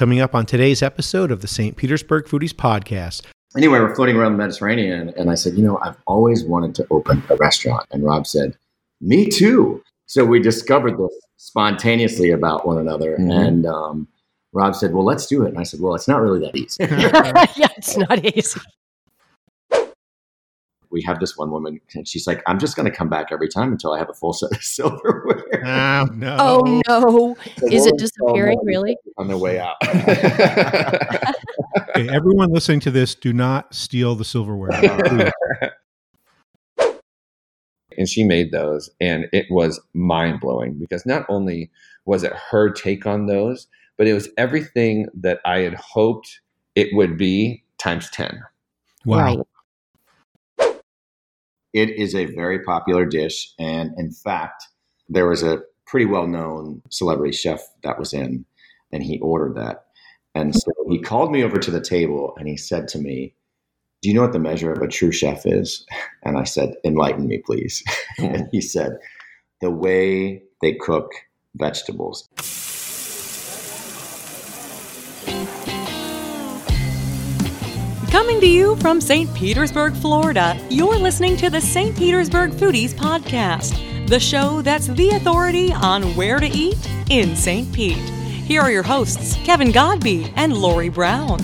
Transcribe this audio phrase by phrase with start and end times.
[0.00, 1.76] coming up on today's episode of the St.
[1.76, 3.26] Petersburg Foodies Podcast.
[3.54, 6.86] Anyway, we're floating around the Mediterranean, and I said, You know, I've always wanted to
[6.90, 7.86] open a restaurant.
[7.90, 8.56] And Rob said,
[9.02, 9.82] Me too.
[10.06, 13.18] So we discovered this spontaneously about one another.
[13.18, 13.30] Mm-hmm.
[13.30, 14.08] And um,
[14.54, 15.50] Rob said, Well, let's do it.
[15.50, 16.82] And I said, Well, it's not really that easy.
[17.60, 18.58] yeah, it's not easy
[20.90, 23.48] we have this one woman, and she's like, "I'm just going to come back every
[23.48, 26.36] time until I have a full set of silverware." Oh no!
[26.38, 27.36] Oh no!
[27.70, 28.58] Is it disappearing?
[28.64, 28.96] Really?
[29.18, 29.76] On their way out.
[29.84, 31.18] okay,
[32.08, 34.70] everyone listening to this, do not steal the silverware.
[37.96, 41.70] and she made those, and it was mind blowing because not only
[42.04, 46.40] was it her take on those, but it was everything that I had hoped
[46.74, 48.42] it would be times ten.
[49.04, 49.24] Wow.
[49.24, 49.38] Right.
[51.72, 53.52] It is a very popular dish.
[53.58, 54.64] And in fact,
[55.08, 58.44] there was a pretty well known celebrity chef that was in,
[58.92, 59.86] and he ordered that.
[60.34, 63.34] And so he called me over to the table and he said to me,
[64.00, 65.84] Do you know what the measure of a true chef is?
[66.22, 67.82] And I said, Enlighten me, please.
[68.18, 68.92] and he said,
[69.60, 71.10] The way they cook
[71.56, 72.28] vegetables.
[78.30, 79.34] Coming to you from St.
[79.34, 81.96] Petersburg, Florida, you're listening to the St.
[81.96, 86.78] Petersburg Foodies Podcast, the show that's the authority on where to eat
[87.10, 87.72] in St.
[87.72, 87.96] Pete.
[87.96, 91.40] Here are your hosts, Kevin Godby and Lori Brown.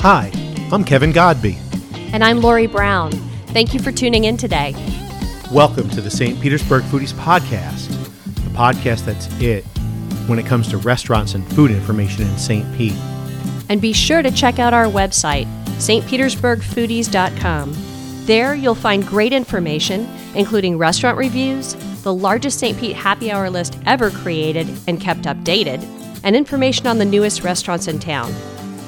[0.00, 0.32] Hi,
[0.72, 1.56] I'm Kevin Godby.
[2.12, 3.12] And I'm Lori Brown.
[3.52, 4.74] Thank you for tuning in today.
[5.52, 6.40] Welcome to the St.
[6.40, 7.90] Petersburg Foodies Podcast,
[8.34, 9.62] the podcast that's it
[10.26, 12.76] when it comes to restaurants and food information in St.
[12.76, 12.98] Pete.
[13.68, 17.74] And be sure to check out our website, stpetersburgfoodies.com.
[18.26, 22.78] There you'll find great information, including restaurant reviews, the largest St.
[22.78, 25.84] Pete happy hour list ever created and kept updated,
[26.24, 28.34] and information on the newest restaurants in town.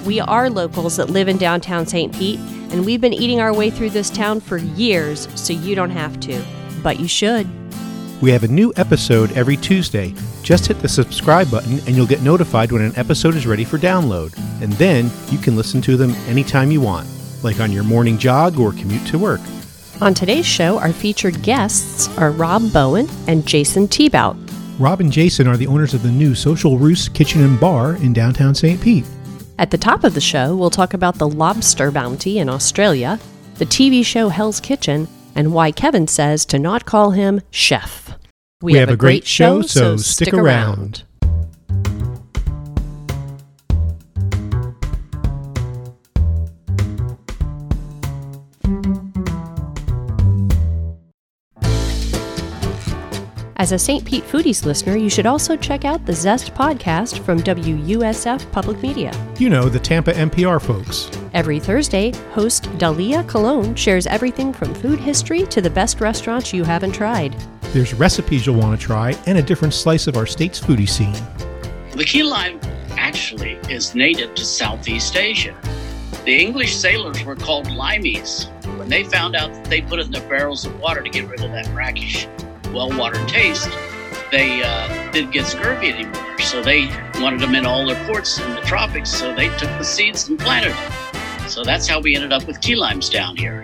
[0.05, 2.15] We are locals that live in downtown St.
[2.15, 5.91] Pete, and we've been eating our way through this town for years, so you don't
[5.91, 6.43] have to.
[6.83, 7.47] But you should.
[8.21, 10.13] We have a new episode every Tuesday.
[10.43, 13.79] Just hit the subscribe button and you'll get notified when an episode is ready for
[13.79, 14.37] download.
[14.61, 17.09] And then you can listen to them anytime you want,
[17.45, 19.41] like on your morning jog or commute to work.
[20.01, 24.37] On today's show, our featured guests are Rob Bowen and Jason Tebout.
[24.81, 28.13] Rob and Jason are the owners of the new Social Roost Kitchen and Bar in
[28.13, 28.81] downtown St.
[28.81, 29.05] Pete.
[29.61, 33.21] At the top of the show, we'll talk about the lobster bounty in Australia,
[33.57, 38.08] the TV show Hell's Kitchen, and why Kevin says to not call him chef.
[38.61, 41.05] We, we have, have, a great, great show, so stick around.
[53.61, 54.05] As a St.
[54.05, 59.11] Pete Foodies listener, you should also check out the Zest podcast from WUSF Public Media.
[59.41, 61.11] You know, the Tampa NPR folks.
[61.35, 66.63] Every Thursday, host Dalia Colon shares everything from food history to the best restaurants you
[66.63, 67.35] haven't tried.
[67.73, 71.21] There's recipes you'll want to try and a different slice of our state's foodie scene.
[71.97, 72.61] The key lime
[72.93, 75.57] actually is native to Southeast Asia.
[76.25, 78.47] The English sailors were called limeys
[78.79, 81.27] when they found out that they put it in their barrels of water to get
[81.29, 82.29] rid of that brackish,
[82.73, 83.69] well-watered taste.
[84.31, 86.87] They uh, didn't get scurvy anymore, so they
[87.21, 89.11] wanted them in all their ports in the tropics.
[89.11, 91.49] So they took the seeds and planted them.
[91.49, 93.63] So that's how we ended up with key limes down here.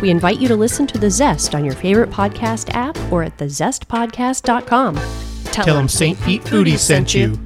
[0.00, 3.36] We invite you to listen to The Zest on your favorite podcast app or at
[3.36, 4.94] thezestpodcast.com.
[5.44, 6.18] Tell, Tell them St.
[6.22, 7.38] Pete Foodie sent you.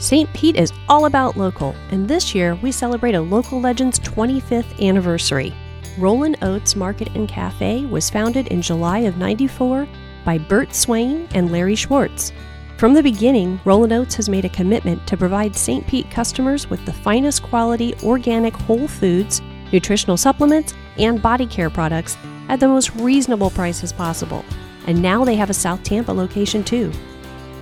[0.00, 0.32] St.
[0.34, 5.54] Pete is all about local, and this year we celebrate a local legend's 25th anniversary.
[5.98, 9.88] Rollin' Oats Market and Cafe was founded in July of 94
[10.26, 12.32] by Bert Swain and Larry Schwartz.
[12.76, 15.86] From the beginning, Rollin' Oats has made a commitment to provide St.
[15.86, 19.40] Pete customers with the finest quality organic whole foods,
[19.72, 22.18] nutritional supplements, and body care products
[22.50, 24.44] at the most reasonable prices possible.
[24.86, 26.92] And now they have a South Tampa location too.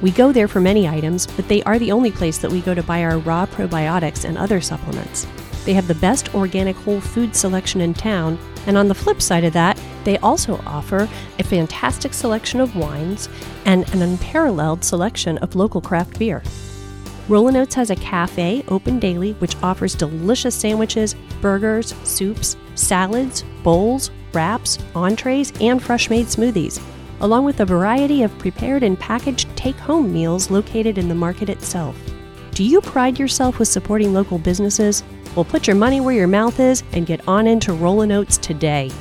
[0.03, 2.75] We go there for many items, but they are the only place that we go
[2.75, 5.29] to buy our raw probiotics and other supplements.
[5.65, 9.45] They have the best organic whole food selection in town, and on the flip side
[9.45, 11.09] of that, they also offer
[11.39, 13.29] a fantastic selection of wines
[13.65, 16.43] and an unparalleled selection of local craft beer.
[17.27, 24.11] Rollin' Oats has a cafe open daily which offers delicious sandwiches, burgers, soups, salads, bowls,
[24.35, 26.83] wraps, entrees, and fresh made smoothies,
[27.21, 31.49] along with a variety of prepared and packaged take home meals located in the market
[31.49, 31.97] itself.
[32.55, 35.03] Do you pride yourself with supporting local businesses?
[35.35, 38.93] Well, put your money where your mouth is and get on into Rollin' Oats today.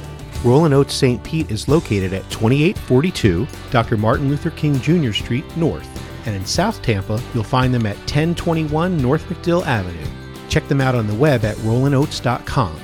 [0.43, 1.23] Rollin' Oats St.
[1.23, 3.95] Pete is located at 2842 Dr.
[3.95, 5.11] Martin Luther King Jr.
[5.11, 5.87] Street North.
[6.25, 10.07] And in South Tampa, you'll find them at 1021 North MacDill Avenue.
[10.49, 12.75] Check them out on the web at rollinoats.com.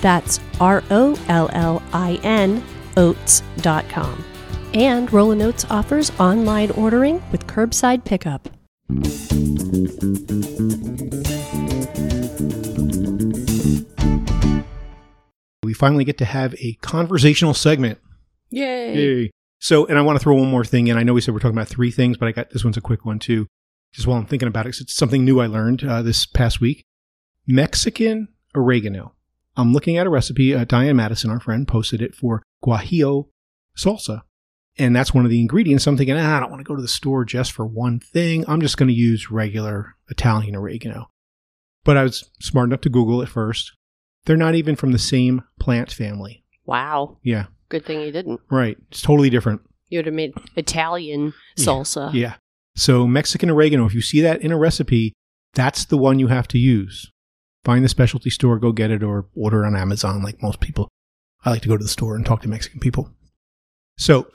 [0.00, 2.64] That's R O L L I N
[2.96, 4.24] oats.com.
[4.72, 8.48] And Rollin' Oats offers online ordering with curbside pickup.
[8.86, 8.96] We
[15.72, 17.98] finally get to have a conversational segment.
[18.50, 18.94] Yay!
[18.94, 19.30] Yay.
[19.58, 20.98] So, and I want to throw one more thing in.
[20.98, 22.82] I know we said we're talking about three things, but I got this one's a
[22.82, 23.46] quick one too.
[23.94, 26.84] Just while I'm thinking about it, it's something new I learned uh, this past week.
[27.46, 29.14] Mexican oregano.
[29.56, 30.54] I'm looking at a recipe.
[30.54, 33.28] Uh, Diane Madison, our friend, posted it for guajillo
[33.78, 34.22] salsa.
[34.78, 35.86] And that's one of the ingredients.
[35.86, 38.44] I'm thinking, ah, I don't want to go to the store just for one thing.
[38.48, 41.10] I'm just going to use regular Italian oregano.
[41.84, 43.72] But I was smart enough to Google it first.
[44.24, 46.44] They're not even from the same plant family.
[46.66, 47.18] Wow.
[47.22, 48.40] Yeah, Good thing you didn't.
[48.50, 48.76] right.
[48.90, 49.60] It's totally different.
[49.90, 51.64] You would have made Italian Yeah.
[51.64, 52.12] salsa.
[52.14, 52.34] Yeah.
[52.74, 55.12] So Mexican oregano, if you see that in a recipe,
[55.52, 57.10] that's the one you have to use.
[57.64, 60.88] Find the specialty store, go get it, or order it on Amazon like most people.
[61.44, 63.10] I like to go to the store and talk to Mexican people.
[63.98, 64.26] So,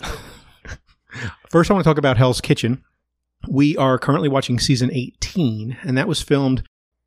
[1.49, 2.83] first I want to talk about Hell's Kitchen.
[3.47, 6.63] We are currently watching season 18, and that was filmed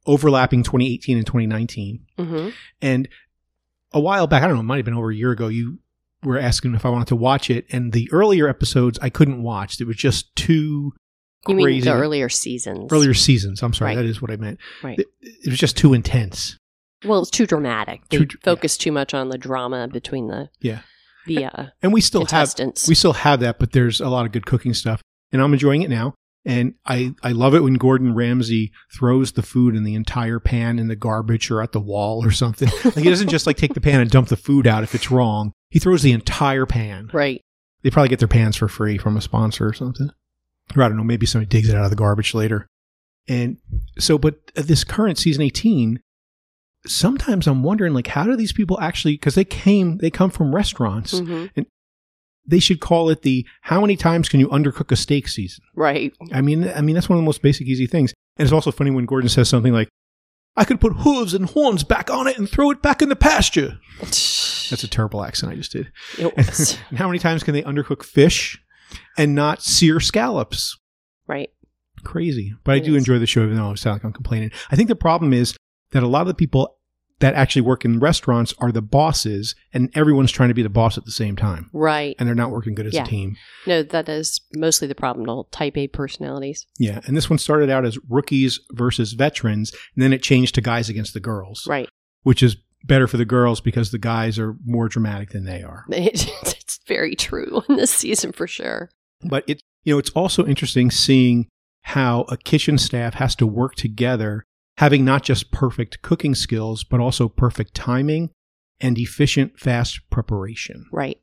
[0.06, 2.06] overlapping 2018 and 2019.
[2.18, 2.48] hmm
[2.80, 3.08] And
[3.92, 5.78] a while back, I don't know, it might have been over a year ago, you
[6.24, 7.66] were asking if I wanted to watch it.
[7.70, 9.80] And the earlier episodes I couldn't watch.
[9.80, 10.94] It was just too
[11.46, 12.90] You mean the earlier seasons?
[12.92, 13.62] earlier seasons.
[13.62, 13.96] I'm sorry, Right.
[13.96, 14.58] that is what I meant.
[14.82, 14.98] Right.
[14.98, 16.56] It, it was just too intense.
[17.04, 18.08] Well, it's too dramatic.
[18.08, 20.80] They Too focus too much on the drama between the Yeah.
[21.26, 22.54] The uh, And we still have
[22.88, 25.00] we still have that, but there's a lot of good cooking stuff.
[25.32, 26.14] And I'm enjoying it now.
[26.44, 30.78] And I, I love it when Gordon Ramsay throws the food in the entire pan
[30.78, 32.68] in the garbage or at the wall or something.
[32.84, 35.10] like he doesn't just like take the pan and dump the food out if it's
[35.10, 35.52] wrong.
[35.70, 37.10] He throws the entire pan.
[37.12, 37.40] right.
[37.82, 40.10] They probably get their pans for free from a sponsor or something.
[40.76, 42.68] Or I don't know, maybe somebody digs it out of the garbage later.
[43.28, 43.58] And
[43.98, 46.00] so, but this current season 18,
[46.86, 50.54] sometimes I'm wondering, like, how do these people actually, because they came, they come from
[50.54, 51.18] restaurants.
[51.18, 51.46] hmm
[52.46, 55.62] They should call it the how many times can you undercook a steak season?
[55.76, 56.12] Right.
[56.32, 58.12] I mean, I mean, that's one of the most basic, easy things.
[58.36, 59.88] And it's also funny when Gordon says something like,
[60.56, 63.16] I could put hooves and horns back on it and throw it back in the
[63.16, 63.78] pasture.
[64.00, 65.90] That's a terrible accent I just did.
[66.18, 66.76] It was.
[66.90, 68.60] And how many times can they undercook fish
[69.16, 70.76] and not sear scallops?
[71.26, 71.50] right.
[72.04, 72.52] Crazy.
[72.64, 73.02] But I do is.
[73.02, 74.50] enjoy the show, even though I sound like I'm complaining.
[74.72, 75.54] I think the problem is
[75.92, 76.76] that a lot of the people
[77.20, 80.98] that actually work in restaurants are the bosses, and everyone's trying to be the boss
[80.98, 81.70] at the same time.
[81.72, 82.16] Right.
[82.18, 83.04] And they're not working good as Yeah.
[83.04, 83.36] a team.
[83.64, 85.26] No, that is mostly the problem.
[85.28, 86.66] Whole type A personalities.
[86.80, 87.00] Yeah.
[87.06, 90.88] And this one started out as rookies versus veterans, and then it changed to guys
[90.88, 91.88] against the girls, Right.
[92.24, 95.84] which is better for the girls because the guys are more dramatic than they are.
[95.92, 98.90] It's very true in this season for sure.
[99.22, 101.46] But it, you know, it's also interesting seeing
[101.82, 104.44] how a kitchen staff has to work together,
[104.78, 108.30] having not just perfect cooking skills, but also perfect timing
[108.80, 111.18] and efficient, fast preparation, Right.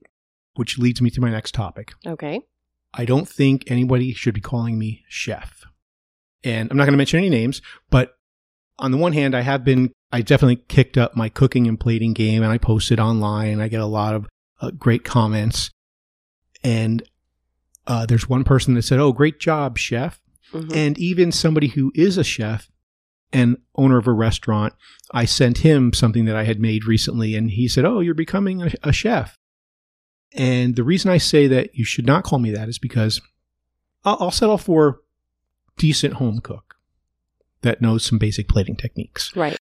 [0.55, 1.93] which leads me to my next topic.
[2.05, 2.41] Okay.
[2.93, 5.63] I don't think anybody should be calling me chef.
[6.43, 8.15] And I'm not going to mention any names, but
[8.77, 12.13] on the one hand, I have been, I definitely kicked up my cooking and plating
[12.13, 14.27] game and I post it online and I get a lot of
[14.61, 15.69] uh, great comments.
[16.63, 17.03] And
[17.87, 20.21] uh, there's one person that said, Oh, great job, chef.
[20.53, 20.73] Mhm.
[20.75, 22.69] And even somebody who is a chef
[23.31, 24.73] and owner of a restaurant,
[25.11, 28.61] I sent him something that I had made recently, and he said, Oh, you're becoming
[28.63, 29.35] a, a chef.
[30.33, 33.21] And the reason I say that you should not call me that is because
[34.03, 35.01] I'll, I'll settle for
[35.77, 36.75] decent home cook
[37.61, 39.35] that knows some basic plating techniques.
[39.35, 39.57] Right.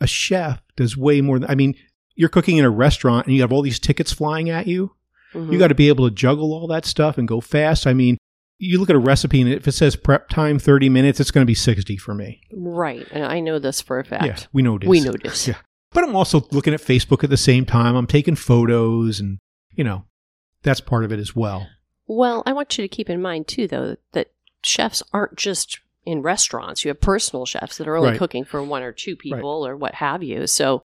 [0.00, 1.74] A chef does way more than, I mean,
[2.14, 4.92] you're cooking in a restaurant and you have all these tickets flying at you.
[5.32, 5.52] Mhm.
[5.52, 7.86] You got to be able to juggle all that stuff and go fast.
[7.86, 8.16] I mean,
[8.58, 11.42] you look at a recipe and if it says prep time 30 minutes, it's going
[11.44, 12.40] to be 60 for me.
[12.52, 13.06] Right.
[13.10, 14.24] And I know this for a fact.
[14.24, 14.88] Yeah, we know this.
[14.88, 15.48] We know this.
[15.48, 15.56] Yeah.
[15.92, 17.94] But I'm also looking at Facebook at the same time.
[17.96, 19.38] I'm taking photos and,
[19.74, 20.04] you know,
[20.62, 21.68] that's part of it as well.
[22.06, 24.28] Well, I want you to keep in mind too, though, that
[24.62, 26.84] chefs aren't just in restaurants.
[26.84, 28.18] You have personal chefs that are only Right.
[28.18, 30.46] cooking for one or two people or what have you.
[30.46, 30.82] So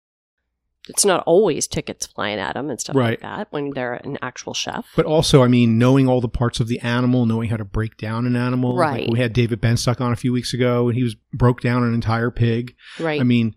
[0.87, 3.11] it's not always tickets flying at them and stuff Right.
[3.11, 4.85] like that when they're an actual chef.
[4.95, 7.97] But also, I mean, knowing all the parts of the animal, knowing how to break
[7.97, 8.75] down an animal.
[8.75, 9.09] Like, Right.
[9.11, 11.93] we had David Benstock on a few weeks ago and he was broke down an
[11.93, 12.75] entire pig.
[12.99, 13.19] right.
[13.19, 13.55] I mean,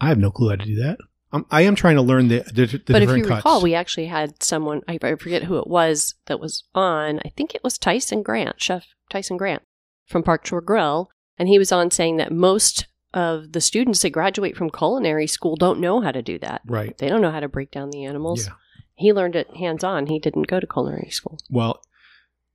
[0.00, 0.98] I have no clue how to do that.
[1.32, 3.44] I'm, I am trying to learn the, the, the but if you cuts.
[3.44, 7.28] recall, we actually had someone, I, I forget who it was, that was on, I
[7.36, 9.62] think it was Tyson Grant, Chef Tyson Grant
[10.06, 11.10] from Park Shore Grill.
[11.38, 15.56] And he was on saying that most of the students that graduate from culinary school
[15.56, 16.62] don't know how to do that.
[16.66, 16.96] right.
[16.98, 18.46] They don't know how to break down the animals.
[18.46, 18.52] Yeah.
[18.94, 20.06] He learned it hands on.
[20.06, 21.38] He didn't go to culinary school.
[21.48, 21.80] Well,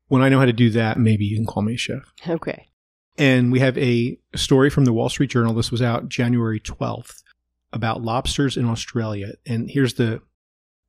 [0.08, 2.14] When I know how to do that, maybe you can call me a chef.
[2.28, 2.68] Okay.
[3.18, 5.54] And we have a story from the Wall Street Journal.
[5.56, 7.24] This was out January 12th
[7.74, 9.34] about lobsters in Australia.
[9.46, 10.22] And here's the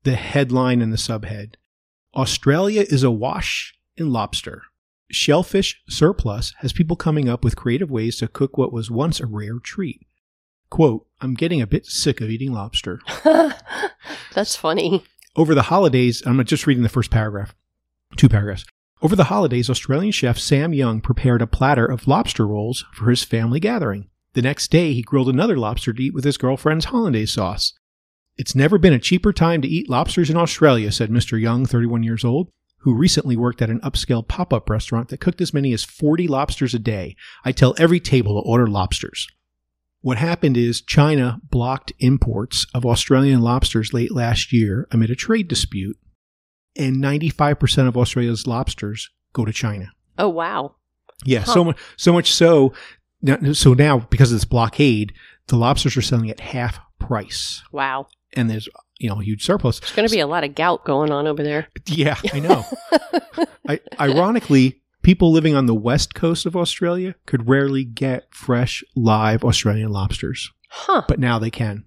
[0.05, 1.55] the headline and the subhead.
[2.15, 4.63] Australia is awash in lobster.
[5.11, 9.27] Shellfish surplus has people coming up with creative ways to cook what was once a
[9.27, 10.07] rare treat.
[10.69, 13.01] Quote, I'm getting a bit sick of eating lobster.
[14.35, 15.05] That's funny.
[15.37, 17.55] Over the holidays, I'm just reading the first paragraph,
[18.17, 18.65] two paragraphs.
[19.03, 23.23] Over the holidays, Australian chef Sam Young prepared a platter of lobster rolls for his
[23.23, 24.09] family gathering.
[24.33, 27.75] The next day, he grilled another lobster to eat with his girlfriend's hollandaise sauce.
[28.37, 31.41] It's never been a cheaper time to eat lobsters in Australia, said Mr.
[31.41, 35.41] Young, 31 years old, who recently worked at an upscale pop up restaurant that cooked
[35.41, 37.17] as many as 40 lobsters a day.
[37.45, 39.27] I tell every table to order lobsters.
[40.03, 45.49] What happened is China blocked imports of Australian lobsters late last year amid a trade
[45.49, 45.97] dispute,
[46.77, 49.91] and 95% of Australia's lobsters go to China.
[50.19, 50.77] Oh wow.
[51.25, 51.55] Yeah, Huh.
[51.55, 52.73] so much, so much so.
[53.23, 55.13] Now, so now, because of this blockade,
[55.49, 58.07] the lobsters are selling at half price, Wow.
[58.35, 59.81] and there's you know a huge surplus.
[59.81, 61.69] There's going to be a lot of gout going on over there.
[61.87, 62.65] Yeah, I know.
[63.69, 69.45] I, ironically, people living on the west coast of Australia could rarely get fresh, live
[69.45, 71.03] Australian lobsters, Huh.
[71.09, 71.85] but now they can.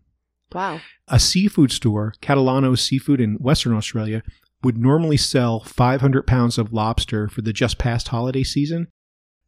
[0.54, 0.82] Wow.
[1.08, 4.24] A seafood store, Catalano Seafood in Western Australia,
[4.64, 8.88] would normally sell 500 pounds of lobster for the just past holiday season.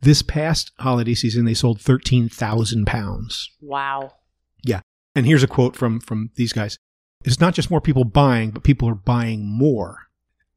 [0.02, 3.50] This past holiday season, they sold 13,000 pounds.
[3.62, 4.14] Wow.
[4.64, 4.82] Yeah.
[5.16, 6.78] And here's a quote from from these guys.
[7.24, 10.08] It's not just more people buying, but people are buying more.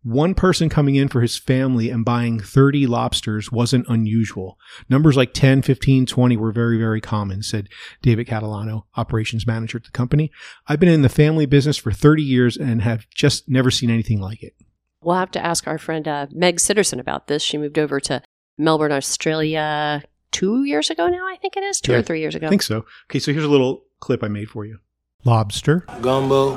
[0.02, 4.58] One person coming in for his family and buying 30 lobsters wasn't unusual.
[4.90, 7.70] Numbers like 10, 15, 20 were very, very common, said
[8.02, 10.30] David Catalano, operations manager at the company.
[10.66, 14.20] I've been in the family business for 30 years and have just never seen anything
[14.20, 14.54] like it.
[15.02, 17.42] We'll have to ask our friend uh, Meg Sitterson about this.
[17.42, 18.22] She moved over to
[18.58, 20.02] Melbourne, Australia
[20.34, 21.80] two years ago now, I think it is.
[21.80, 22.46] Two Yeah, or three years ago.
[22.46, 22.84] I think so.
[23.08, 24.80] Okay, so here's a little clip I made for you.
[25.26, 26.56] Lobster, gumbo,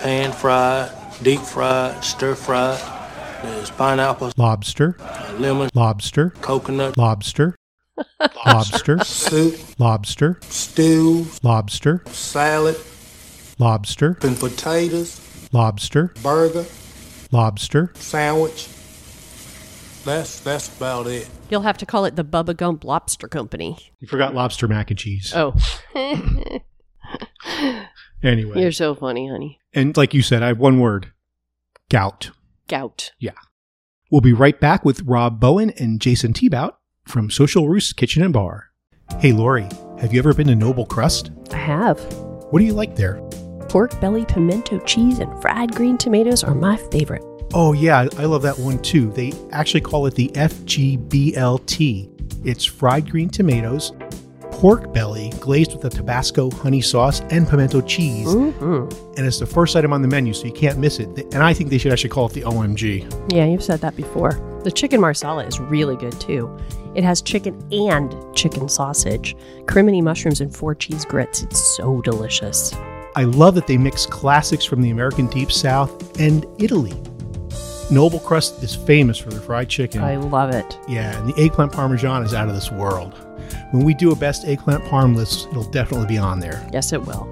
[0.00, 0.90] pan fried,
[1.22, 2.80] deep fried, stir fried.
[3.44, 4.96] There's pineapple, lobster,
[5.38, 7.54] lemon, lobster, coconut, lobster,
[8.46, 12.76] lobster, soup, lobster, stew, lobster, salad,
[13.60, 15.20] lobster, and potatoes,
[15.52, 16.66] lobster, burger,
[17.30, 17.92] lobster.
[17.94, 18.68] sandwich.
[20.04, 21.28] That's that's about it.
[21.50, 23.78] You'll have to call it the Bubba Gump Lobster Company.
[24.00, 25.32] You forgot lobster mac and cheese.
[25.36, 25.54] Oh.
[28.22, 29.60] Anyway, You're so funny, honey.
[29.74, 31.12] and like you said, I have one word
[31.90, 32.30] gout.
[32.66, 33.12] Gout.
[33.18, 33.32] Yeah.
[34.10, 36.72] We'll be right back with Rob Bowen and Jason Tebout
[37.06, 38.70] from Social Roost Kitchen and Bar.
[39.20, 39.68] Hey, Lori,
[40.00, 41.30] have you ever been to Noble Crust?
[41.52, 42.00] I have.
[42.50, 43.20] What do you like there?
[43.68, 47.22] Pork belly, pimento cheese, and fried green tomatoes are my favorite.
[47.54, 49.12] Oh, yeah, I I love that one too.
[49.12, 52.10] They actually call it the FGBLT.
[52.46, 53.92] It's fried green tomatoes,
[54.56, 58.26] pork belly glazed with a Tabasco honey sauce and pimento cheese.
[58.28, 59.14] Mm-hmm.
[59.18, 61.08] And it's the first item on the menu, so you can't miss it.
[61.34, 63.32] And I think they should actually call it the OMG.
[63.32, 64.32] Yeah, you've said that before.
[64.64, 66.56] The chicken marsala is really good too.
[66.94, 69.36] It has chicken and chicken sausage,
[69.66, 71.42] crimini mushrooms, and four cheese grits.
[71.42, 72.74] It's so delicious.
[73.14, 76.94] I love that they mix classics from the American Deep South and Italy.
[77.90, 80.02] Noble Crust is famous for their fried chicken.
[80.02, 80.78] I love it.
[80.88, 83.25] yeah, and the eggplant parmesan is out of this world.
[83.76, 86.66] When we do a best eggplant parm list, it'll definitely be on there.
[86.72, 87.28] Yes, it will.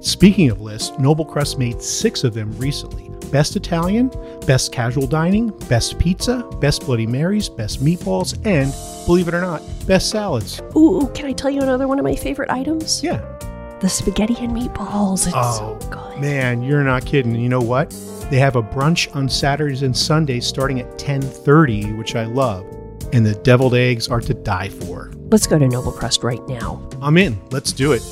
[0.00, 4.12] Speaking of lists, Noble Crust made six of them recently Best Italian,
[4.46, 8.72] Best Casual Dining, Best Pizza, Best Bloody Marys, Best Meatballs, and,
[9.06, 10.62] believe it or not, Best Salads.
[10.76, 13.02] Ooh, can I tell you another one of my favorite items?
[13.02, 13.18] Yeah.
[13.80, 15.26] The spaghetti and meatballs.
[15.26, 16.20] It's Oh, so good.
[16.20, 17.34] Man, you're not kidding.
[17.34, 17.90] You know what?
[18.30, 22.64] They have a brunch on Saturdays and Sundays starting at 10:30, which I love.
[23.12, 25.12] And the deviled eggs are to die for.
[25.30, 26.88] Let's go to Noble Crust right now.
[27.00, 27.38] I'm in.
[27.50, 28.02] Let's do it.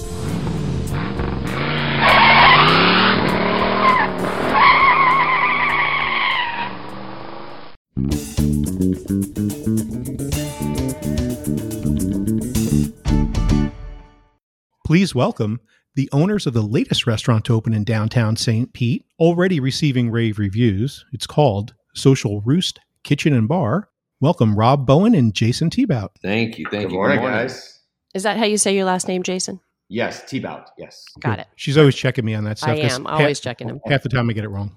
[14.86, 15.60] Please welcome
[15.94, 18.72] the owners of the latest restaurant to open in downtown St.
[18.72, 21.04] Pete, already receiving rave reviews.
[21.12, 23.88] It's called Social Roost Kitchen and Bar.
[24.25, 26.12] Welcome, Rob Bowen and Jason Tebout.
[26.23, 26.64] Thank you.
[26.71, 26.97] Thank Good you.
[26.97, 27.81] morning, guys.
[28.14, 29.61] Is that how you say your last name, Jason?
[29.90, 30.71] Yes, T-bout.
[30.78, 31.04] Yes.
[31.21, 31.47] Got it.
[31.57, 32.71] She's always checking me on that stuff.
[32.71, 33.83] I am half- always checking him.
[33.85, 34.75] Half the time I get it wrong.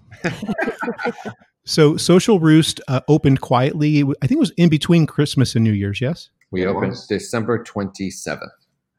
[1.65, 4.01] so Social Roost uh, opened quietly.
[4.21, 6.01] I think it was in between Christmas and New Year's.
[6.01, 6.29] Yes.
[6.51, 7.07] We It opened was.
[7.07, 8.49] December 27th.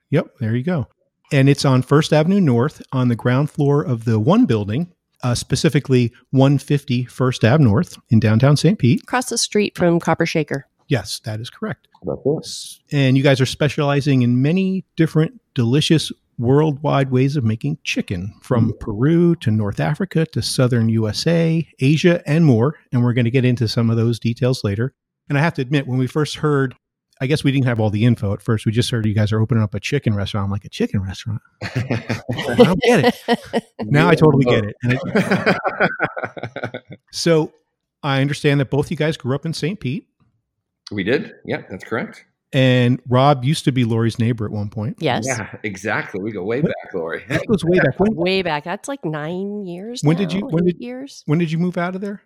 [0.08, 0.28] Yep.
[0.40, 0.86] There you go.
[1.30, 4.94] And it's on First Avenue North on the ground floor of the one building.
[5.22, 8.78] Uh, specifically 150 First Ave North in downtown St.
[8.78, 9.02] Pete.
[9.02, 10.66] Across the street from Copper Shaker.
[10.88, 11.88] Yes, that is correct.
[12.02, 12.96] That's it.
[12.96, 18.72] And you guys are specializing in many different delicious worldwide ways of making chicken from
[18.80, 22.76] Peru to North Africa to southern USA, Asia, and more.
[22.92, 24.94] And we're going to get into some of those details later.
[25.28, 26.74] And I have to admit, when we first heard,
[27.20, 28.64] I guess we didn't have all the info at first.
[28.64, 30.44] We just heard you guys are opening up a chicken restaurant.
[30.44, 31.40] I'm like, a chicken restaurant?
[31.62, 33.64] I don't get it.
[33.82, 34.76] Now I totally get it.
[34.82, 36.74] And it
[37.12, 37.52] so
[38.02, 39.78] I understand that both you guys grew up in St.
[39.80, 40.06] Pete.
[40.92, 41.32] we did.
[41.44, 42.24] Yeah, that's correct.
[42.52, 44.96] And Rob used to be Lori's neighbor at one point.
[45.00, 45.26] Yes.
[45.26, 46.20] Yeah, exactly.
[46.22, 47.22] We go way back, Lori.
[47.28, 47.98] That goes way back.
[48.00, 48.64] When, Way back.
[48.64, 50.00] That's like nine years.
[50.02, 51.22] When did you- when did- years?
[51.26, 52.22] when did you move out of there?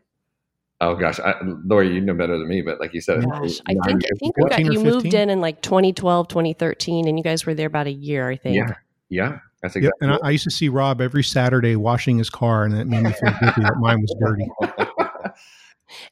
[0.83, 1.35] Oh gosh, I,
[1.65, 4.37] Lori, you know better than me, but like you said, Gosh, I think I think
[4.37, 4.49] ago.
[4.49, 7.69] got, 14 or you moved in in like 2012, 2013, and you guys were there
[7.69, 8.57] about a year, I think.
[8.57, 8.75] Yeah,
[9.09, 10.09] yeah, that's Yeah, exactly.
[10.09, 13.05] and I, I used to see Rob every Saturday washing his car, and that made
[13.05, 14.49] me feel guilty that mine was dirty.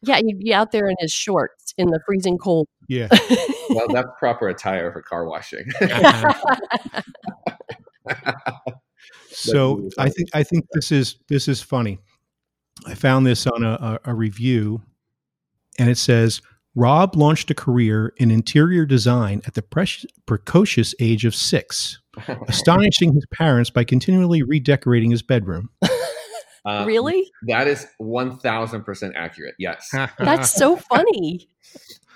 [0.02, 2.68] Yeah, he'd be out there in his shorts in the freezing cold.
[2.86, 3.08] Yeah,
[3.70, 5.64] well, that's proper attire for car washing.
[9.30, 11.98] so I think I think this is this is funny.
[12.86, 14.82] I found this on a, a, a review,
[15.78, 16.40] and it says
[16.74, 22.00] Rob launched a career in interior design at the pre- precocious age of six,
[22.48, 25.70] astonishing his parents by continually redecorating his bedroom.
[26.64, 27.30] Uh, really?
[27.48, 29.54] That is one thousand percent accurate.
[29.58, 31.48] Yes, That's so funny.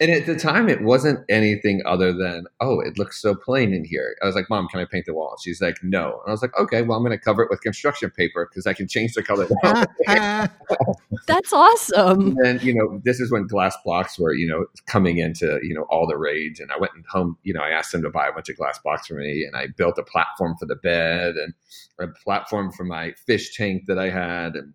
[0.01, 3.85] And at the time, it wasn't anything other than, oh, it looks so plain in
[3.85, 4.17] here.
[4.23, 5.37] I was like, Mom, can I paint the wall?
[5.43, 6.21] She's like, No.
[6.25, 8.67] And I was like, Okay, well, I'm going to cover it with construction paper because
[8.67, 9.47] I can change the color.
[11.27, 12.37] That's awesome.
[12.45, 15.87] And you know, this is when glass blocks were, you know, coming into, you know,
[15.91, 16.59] all the rage.
[16.59, 18.57] And I went and home, you know, I asked them to buy a bunch of
[18.57, 21.55] glass blocks for me and I built a platform for the bed and
[22.01, 24.57] a platform for my fish tank that I had.
[24.57, 24.75] And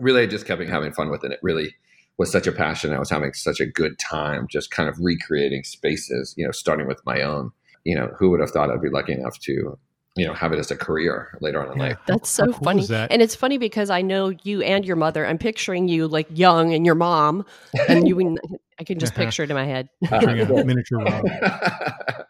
[0.00, 1.30] really I just kept having fun with it.
[1.30, 1.74] It really
[2.20, 2.92] was such a passion.
[2.92, 6.86] I was having such a good time just kind of recreating spaces, you know, starting
[6.86, 7.50] with my own.
[7.84, 9.78] You know, who would have thought I'd be lucky enough to,
[10.16, 11.96] you know, have it as a career later on in life.
[12.06, 12.84] That's so cool funny.
[12.88, 13.10] that?
[13.10, 15.26] And it's funny because I know you and your mother.
[15.26, 17.46] I'm picturing you like young and your mom,
[17.88, 18.36] and you.
[18.78, 19.88] I can just picture it in my head.
[20.10, 21.24] Miniature Rob.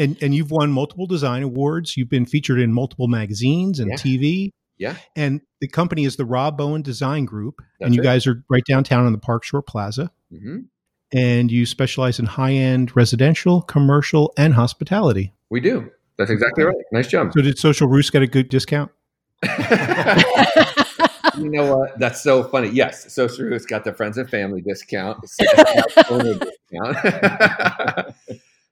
[0.00, 1.96] And and you've won multiple design awards.
[1.96, 3.96] You've been featured in multiple magazines and Yeah.
[3.96, 4.50] TV.
[4.78, 4.96] Yeah.
[5.16, 8.14] And the company is the Rob Bowen Design Group, That's and you right.
[8.14, 10.10] guys are right downtown on the Park Shore Plaza.
[10.30, 10.60] hmm
[11.12, 15.34] And you specialize in high end residential, commercial, and hospitality.
[15.50, 15.90] We do.
[16.16, 16.76] That's exactly right.
[16.92, 17.32] Nice job.
[17.32, 18.90] So did Social Roost get a good discount?
[21.38, 21.98] you know what?
[21.98, 22.68] That's so funny.
[22.68, 25.18] Yes, Social Roost got the friends and family discount.
[26.10, 28.14] owner discount.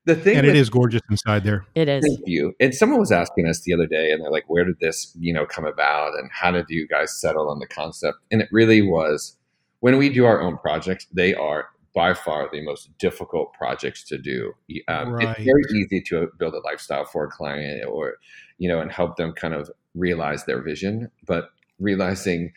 [0.07, 1.66] The thing And with it is gorgeous inside there.
[1.75, 2.05] It is.
[2.05, 2.55] Thank you.
[2.59, 5.33] And someone was asking us the other day, and they're like, "Where did this, you
[5.33, 6.14] know, come about?
[6.19, 9.37] And how did you guys settle on the concept?" And it really was
[9.81, 14.19] when we do our own projects; they are by far the most difficult projects to
[14.19, 14.53] do.
[14.87, 15.29] Um, Right.
[15.31, 18.14] It's very easy to build a lifestyle for a client, or
[18.59, 21.11] you know, and help them kind of realize their vision.
[21.27, 22.53] But realizing,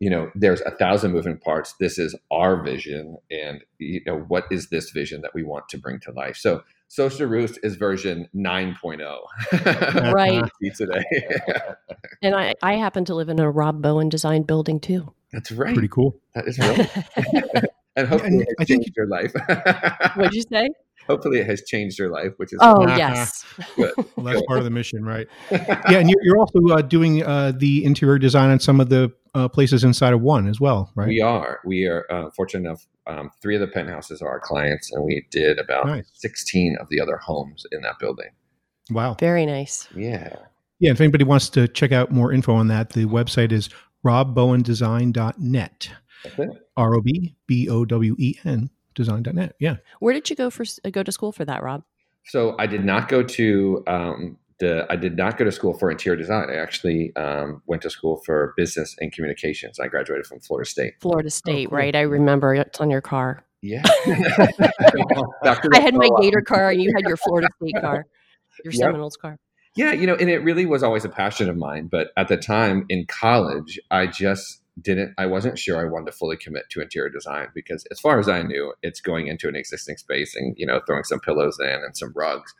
[0.00, 1.74] you know, there's a thousand moving parts.
[1.78, 5.78] This is our vision, and you know, what is this vision that we want to
[5.78, 6.36] bring to life?
[6.36, 6.62] So.
[6.90, 10.12] Social Roost is version 9.0.
[10.12, 10.42] Right.
[10.74, 11.02] Today.
[12.22, 15.14] And I, I happen to live in a Rob Bowen design building too.
[15.32, 15.72] That's right.
[15.72, 16.20] Pretty cool.
[16.34, 17.64] That is real.
[17.96, 19.32] and hopefully and it I has think- changed your life.
[20.16, 20.68] What'd you say?
[21.06, 23.44] hopefully it has changed your life, which is Oh, yes.
[23.76, 25.26] Well, that's part of the mission, right?
[25.50, 29.12] Yeah, and you're, you're also uh, doing uh, the interior design on some of the
[29.34, 31.08] uh, places inside of one as well, right?
[31.08, 31.60] We are.
[31.64, 32.86] We are uh, fortunate enough.
[33.06, 36.10] Um, three of the penthouses are our clients, and we did about Nice.
[36.14, 38.30] 16 of the other homes in that building.
[38.90, 39.16] Wow.
[39.18, 39.88] Very nice.
[39.94, 40.36] Yeah.
[40.78, 43.68] Yeah, if anybody wants to check out more info on that, the website is
[44.04, 45.90] robbowendesign.net.
[46.24, 46.50] That's it.
[46.76, 49.54] R O B B O W E N design.net.
[49.58, 49.76] Yeah.
[50.00, 51.84] Where did you go for uh, go to school for that, Rob?
[52.26, 54.86] So I did not go to um, the.
[54.90, 56.48] I did not go to school for interior design.
[56.50, 59.80] I actually um, went to school for business and communications.
[59.80, 60.94] I graduated from Florida State.
[61.00, 61.78] Florida State, cool.
[61.78, 61.96] right?
[61.96, 63.44] I remember it's on your car.
[63.62, 63.82] Yeah.
[64.06, 68.06] I had my Gator car, and you had your Florida State car,
[68.64, 68.80] your Yep.
[68.80, 69.36] Seminoles car.
[69.76, 71.88] Yeah, you know, and it really was always a passion of mine.
[71.90, 76.12] But at the time in college, I just didn't, I wasn't sure I wanted to
[76.12, 79.54] fully commit to interior design because, as far as I knew, it's going into an
[79.56, 82.52] existing space and, you know, throwing some pillows in and some rugs.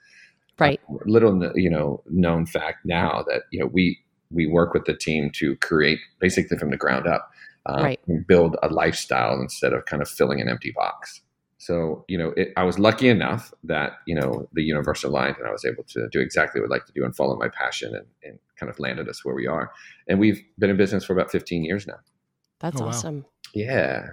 [0.61, 0.81] Right.
[1.07, 3.99] Little, you know, known fact now that, you know, we,
[4.31, 7.31] we work with the team to create basically from the ground up,
[7.67, 8.01] um, Right.
[8.07, 11.21] and build a lifestyle instead of kind of filling an empty box.
[11.59, 15.47] So, you know, it, I was lucky enough that, you know, the universe aligned and
[15.47, 17.95] I was able to do exactly what I'd like to do and follow my passion
[17.95, 19.71] and, and kind of landed us where we are.
[20.09, 21.99] And we've been in business for about 15 years now.
[22.61, 22.89] That's Oh, wow.
[22.91, 23.27] awesome.
[23.55, 24.07] Yeah.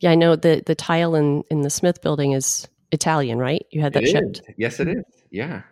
[0.00, 3.66] Yeah, I know the the tile in in the Smith building is Italian, right?
[3.70, 4.38] You had that It shipped.
[4.48, 4.54] is.
[4.56, 5.04] Yes, it is.
[5.30, 5.62] Yeah.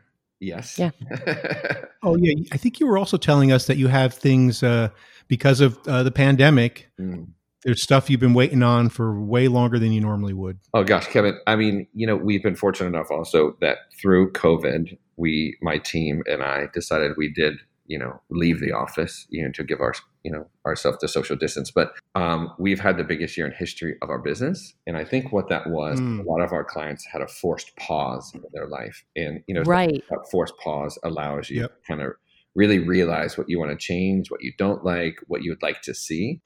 [0.41, 0.79] Yes.
[0.79, 0.91] Yeah.
[2.03, 4.91] Oh yeah, I think you were also telling us that you have things uh,
[5.27, 6.89] because of uh, the pandemic.
[6.99, 7.27] Mm.
[7.65, 10.61] There's stuff you've been waiting on for way longer than you normally would.
[10.75, 11.37] Oh gosh, Kevin.
[11.49, 16.23] I mean, you know, we've been fortunate enough also that through COVID, we, my team
[16.27, 17.57] and I decided we did,
[17.89, 21.35] you know, leave the office, you know, to give our, you know, ourselves the social
[21.37, 21.71] distance.
[21.71, 25.33] But um, we've had the biggest year in history of our business, and I think
[25.33, 26.21] what that was, Mm.
[26.21, 29.63] a lot of our clients had a forced pause in their life, and you know,
[29.63, 30.05] Right.
[30.11, 31.71] that forced pause allows you Yep.
[31.71, 32.13] to kind of
[32.55, 35.81] really realize what you want to change, what you don't like, what you would like
[35.83, 36.41] to see.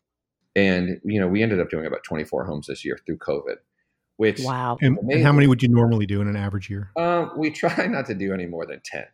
[0.55, 3.57] And you know, we ended up doing about 24 homes this year through COVID,
[4.17, 4.77] which Wow.
[4.81, 6.91] And, and how many would you normally do in an average year?
[6.97, 9.05] um, we try not to do any more than 10.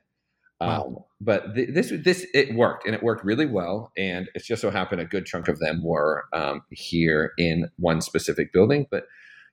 [0.60, 4.60] Um, but th- this this it worked and it worked really well and it's just
[4.62, 9.04] so happened a good chunk of them were um, here in one specific building but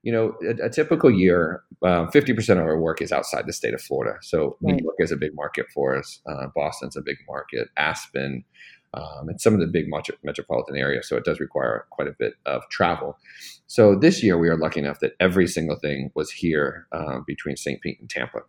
[0.03, 3.73] you know a, a typical year uh, 50% of our work is outside the state
[3.73, 4.17] of florida.
[4.21, 4.75] So Right.
[4.75, 8.43] new york is a big market for us uh, boston's a big market aspen
[8.95, 12.15] um, and some of the big metro- metropolitan areas so it does require quite a
[12.17, 13.17] bit of travel.
[13.67, 17.57] So this year we are lucky enough that every single thing was here uh, between
[17.57, 18.39] st pete and tampa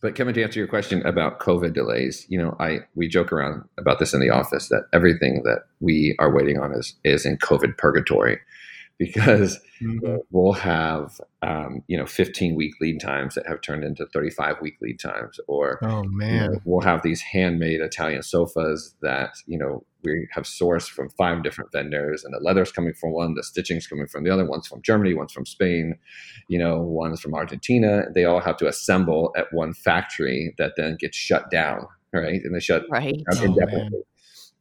[0.00, 3.64] but Kevin, to answer your question about COVID delays, you know, I we joke around
[3.78, 7.38] about this in the office that everything that we are waiting on is is in
[7.38, 8.38] COVID purgatory,
[8.98, 9.58] because
[10.30, 14.74] we'll have um, you know 15 week lead times that have turned into 35 week
[14.80, 19.58] lead times, or Oh you man, know, we'll have these handmade Italian sofas that you
[19.58, 23.42] know we have sourced from five different vendors, and the leather's coming from one, the
[23.42, 24.44] stitching's coming from the other.
[24.46, 25.98] One's from Germany, one's from Spain,
[26.48, 28.04] you know, one's from Argentina.
[28.14, 32.40] They all have to assemble at one factory that then gets shut down, right?
[32.44, 33.24] And they shut Right.
[33.30, 34.00] down Oh, indefinitely.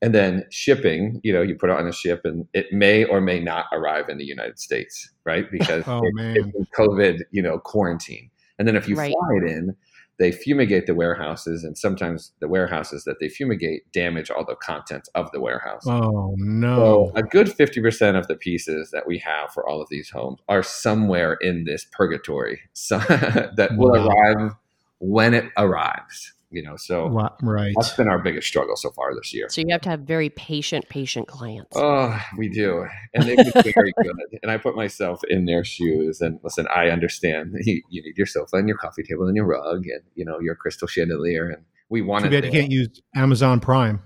[0.02, 3.20] And then shipping, you know, you put it on a ship, and it may or
[3.20, 5.46] may not arrive in the United States, right?
[5.52, 6.36] Because Oh, it- man.
[6.36, 8.30] it's in COVID, you know, quarantine.
[8.60, 9.12] And then if you Right.
[9.12, 9.76] fly it in,
[10.20, 15.10] they fumigate the warehouses, and sometimes the warehouses that they fumigate damage all the contents
[15.16, 15.84] of the warehouse.
[15.86, 19.90] oh So no, a good 50% of the pieces that we have for all of
[19.90, 22.98] these homes are somewhere in this purgatory so,
[23.58, 24.08] that will Wow.
[24.08, 24.52] arrive
[25.00, 26.34] when it arrives.
[26.50, 27.10] You know, so
[27.42, 27.74] right?
[27.76, 29.48] that's been our biggest struggle so far this year.
[29.50, 31.76] So you have to have very patient, patient clients.
[31.76, 32.88] Oh, we do.
[33.14, 34.40] And they've been very good.
[34.42, 36.22] And I put myself in their shoes.
[36.22, 39.46] And listen, I understand you, you need your sofa and your coffee table and your
[39.46, 41.50] rug and, you know, your crystal chandelier.
[41.50, 44.02] And we want Too it bad you can't use Amazon Prime.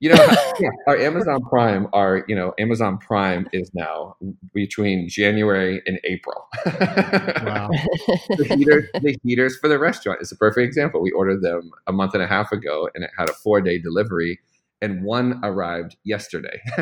[0.00, 0.16] You know,
[0.60, 4.16] yeah, our Amazon Prime, our you know, Amazon Prime is now
[4.54, 6.48] between January and April.
[6.64, 7.68] Wow.
[8.30, 11.02] the, heater, the heaters for the restaurant is a perfect example.
[11.02, 13.78] We ordered them a month and a half ago, and it had a four day
[13.78, 14.40] delivery,
[14.80, 16.60] and one arrived yesterday.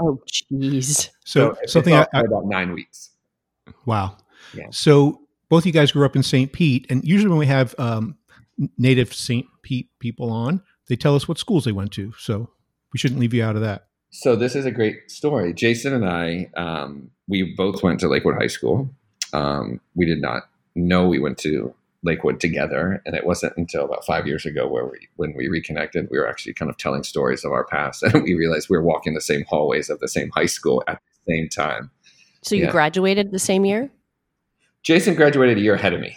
[0.00, 1.10] oh, jeez.
[1.24, 3.10] So, it's something I, off by about nine weeks.
[3.84, 4.16] Wow.
[4.54, 4.66] Yeah.
[4.70, 6.52] So both you guys grew up in St.
[6.52, 8.16] Pete, and usually when we have um,
[8.78, 9.46] native St.
[9.62, 12.12] Pete people on, they tell us what schools they went to.
[12.18, 12.50] So
[12.92, 13.86] we shouldn't leave you out of that.
[14.10, 15.52] So this is a great story.
[15.52, 18.88] Jason and I, um, we both went to Lakewood High School.
[19.32, 20.44] Um, we did not
[20.76, 24.84] know we went to Lakewood together, and it wasn't until about five years ago where
[24.86, 28.22] we, when we reconnected, we were actually kind of telling stories of our past, and
[28.22, 31.32] we realized we were walking the same hallways of the same high school at the
[31.34, 31.90] same time.
[32.42, 32.70] So you Yeah.
[32.70, 33.90] graduated the same year?
[34.82, 36.14] Jason graduated a year ahead of me,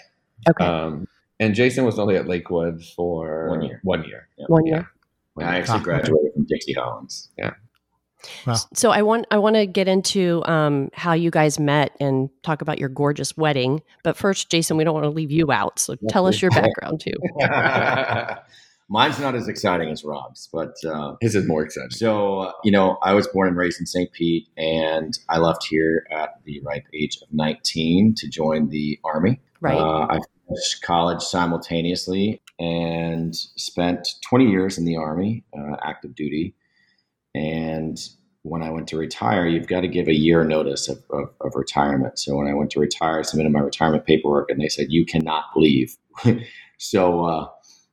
[0.49, 0.65] Okay.
[0.65, 1.08] um,
[1.39, 3.80] and Jason was only at Lakewood for One year.
[3.84, 4.28] One year.
[4.47, 4.73] One yeah.
[4.76, 4.89] year.
[5.39, 7.30] I actually Ah, graduated from Dixie Hollins.
[8.45, 8.56] Wow.
[8.73, 12.62] So I want I want to get into um, how you guys met and talk
[12.62, 13.82] about your gorgeous wedding.
[14.04, 15.80] But first, Jason, we don't want to leave you out.
[15.80, 17.13] So tell us your background too.
[18.89, 21.91] Mine's not as exciting as Rob's, but uh, His is more exciting.
[21.91, 24.10] So, uh, you know, I was born and raised in St.
[24.13, 29.41] Pete, and I left here at the ripe age of 19 to join the Army.
[29.60, 29.78] Right.
[29.78, 30.30] Uh, I finished
[30.82, 36.56] college simultaneously and spent 20 years in the Army, uh, active duty.
[37.36, 37.98] And
[38.44, 41.56] when I went to retire, you've got to give a year notice of, of, of
[41.56, 42.18] retirement.
[42.18, 45.06] So when I went to retire, I submitted my retirement paperwork, and they said, You
[45.06, 45.96] cannot leave.
[46.78, 47.48] so, uh,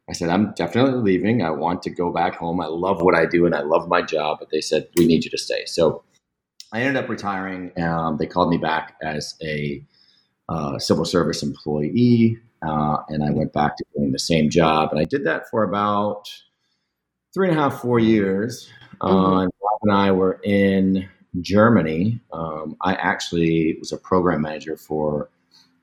[0.08, 1.42] I said, I'm definitely leaving.
[1.42, 2.60] I want to go back home.
[2.60, 4.38] I love what I do and I love my job.
[4.38, 5.64] But they said, we need you to stay.
[5.64, 6.04] So
[6.72, 7.72] I ended up retiring.
[7.80, 9.82] Um, they called me back as a
[10.48, 12.38] uh, civil service employee.
[12.66, 14.90] Uh, and I went back to doing the same job.
[14.90, 16.28] And I did that for about
[17.32, 18.70] three and a half, four years.
[19.02, 21.08] Uh, and Rob and I were in
[21.40, 22.20] Germany.
[22.32, 25.30] Um, I actually was a program manager for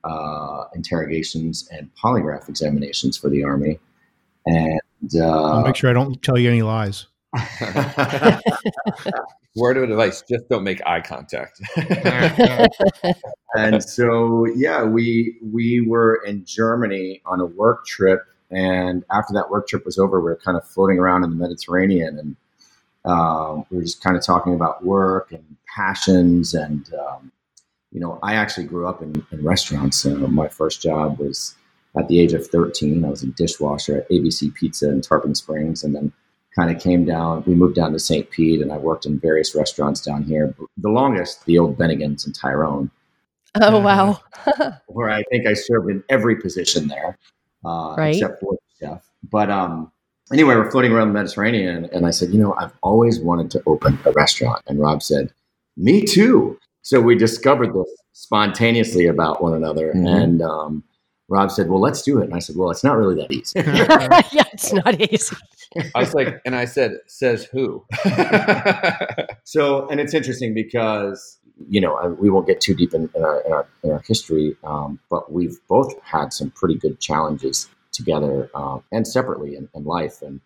[0.04, 3.80] uh, interrogations and polygraph examinations for the Army.
[4.46, 4.82] And
[5.16, 7.06] uh, I'll make sure I don't tell you any lies.
[9.56, 11.62] Word of advice: just don't make eye contact.
[13.56, 19.50] and so yeah, we we were in Germany on a work trip, and after that
[19.50, 22.36] work trip was over, we were kind of floating around in the Mediterranean, and
[23.04, 27.32] um, we were just kind of talking about work and passions, and um,
[27.92, 30.06] you know, I actually grew up in, in restaurants.
[30.06, 31.56] Uh, my first job was
[31.98, 33.04] at the age of 13.
[33.04, 36.14] I was a dishwasher at ABC Pizza in Tarpon Springs, and then
[36.56, 37.44] kind of came down.
[37.46, 38.30] We moved down to St.
[38.30, 40.54] Pete, and I worked in various restaurants down here.
[40.78, 42.92] The longest, the old Bennigan's in Tyrone.
[43.56, 44.20] Oh wow!
[44.88, 47.18] where I think I served in every position there,
[47.66, 48.16] uh, right.
[48.16, 49.06] except for chef.
[49.30, 49.92] But um,
[50.32, 53.64] anyway, we're floating around the Mediterranean, and I said, you know, I've always wanted to
[53.66, 54.62] open a restaurant.
[54.68, 55.34] And Rob said,
[55.78, 56.58] me too.
[56.82, 60.24] So we discovered this spontaneously about one another, Mhm.
[60.24, 60.84] and um,
[61.32, 63.54] Rob said, "Well, let's do it." And I said, "Well, it's not really that easy."
[64.36, 65.36] yeah, it's not easy.
[65.96, 67.86] I was like, and I said, "Says who?"
[69.44, 71.40] So, and it's interesting because
[71.70, 74.04] you know I, we won't get too deep in, in, our, in our in our
[74.06, 79.70] history, um, but we've both had some pretty good challenges together um, and separately in,
[79.74, 80.22] in life.
[80.22, 80.42] And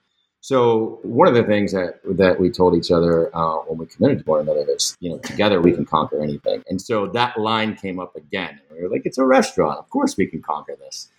[0.46, 4.20] so, one of the things that that we told each other uh, when we committed
[4.20, 6.62] to one another is, you know, together we can conquer anything.
[6.70, 8.62] And so that line came up again.
[8.72, 9.80] We were like, "It's a restaurant.
[9.80, 11.10] Of course, we can conquer this."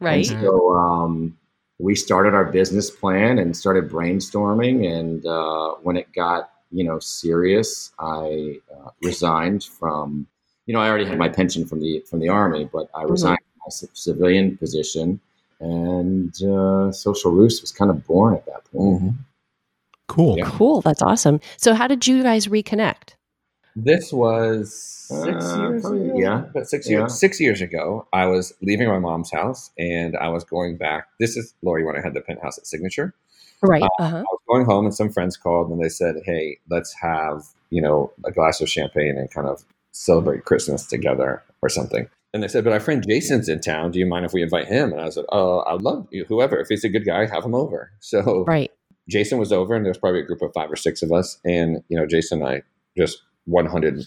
[0.00, 0.30] Right.
[0.30, 1.34] And so um,
[1.78, 4.86] we started our business plan and started brainstorming.
[4.86, 10.26] And uh, when it got you know serious, I uh, resigned from.
[10.66, 13.38] You know, I already had my pension from the from the army, but I resigned
[13.38, 15.20] from my ci- civilian position,
[15.60, 19.02] and uh, Social Roost was kind of born at that point.
[19.02, 19.14] Mhm.
[20.08, 20.36] Cool.
[20.38, 20.44] Yeah.
[20.50, 20.80] Cool.
[20.82, 21.40] That's awesome.
[21.56, 23.14] So, how did you guys reconnect?
[23.76, 26.18] This was six Uh, years probably, ago.
[26.18, 26.44] yeah.
[26.52, 26.98] But six Yeah.
[27.00, 31.08] years six years ago, I was leaving my mom's house and I was going back.
[31.18, 33.14] This is Lori when I had the penthouse at Signature.
[33.62, 33.82] Right.
[33.82, 34.16] Uh, Uh huh.
[34.18, 37.80] I was going home and some friends called and they said, Hey, let's have, you
[37.82, 42.06] know, a glass of champagne and kind of celebrate Christmas together or something.
[42.34, 43.92] And they said, But our friend Jason's in town.
[43.92, 44.90] Do you mind if we invite him?
[44.92, 46.58] And I was like, Oh, I'd love you, whoever.
[46.58, 47.92] If he's a good guy, have him over.
[48.00, 48.70] So Right.
[49.08, 51.38] Jason was over, and there was probably a group of five or six of us.
[51.44, 52.62] And you know, Jason and I
[52.98, 54.04] just 100%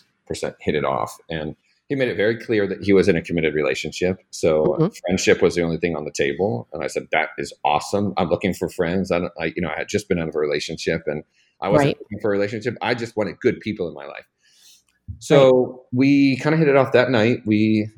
[0.59, 1.15] hit it off.
[1.29, 1.55] And
[1.87, 4.17] he made it very clear that he was in a committed relationship.
[4.31, 4.99] So Mhm.
[5.05, 6.67] friendship was the only thing on the table.
[6.73, 8.13] And I said, "That is awesome.
[8.17, 9.09] I'm looking for friends.
[9.11, 11.23] I, don't, I you know, I had just been out of a relationship, and
[11.61, 11.97] I wasn't Right.
[12.01, 12.75] looking for a relationship.
[12.81, 14.25] I just wanted good people in my life."
[15.19, 17.39] So we kind of hit it off that night.
[17.45, 17.89] We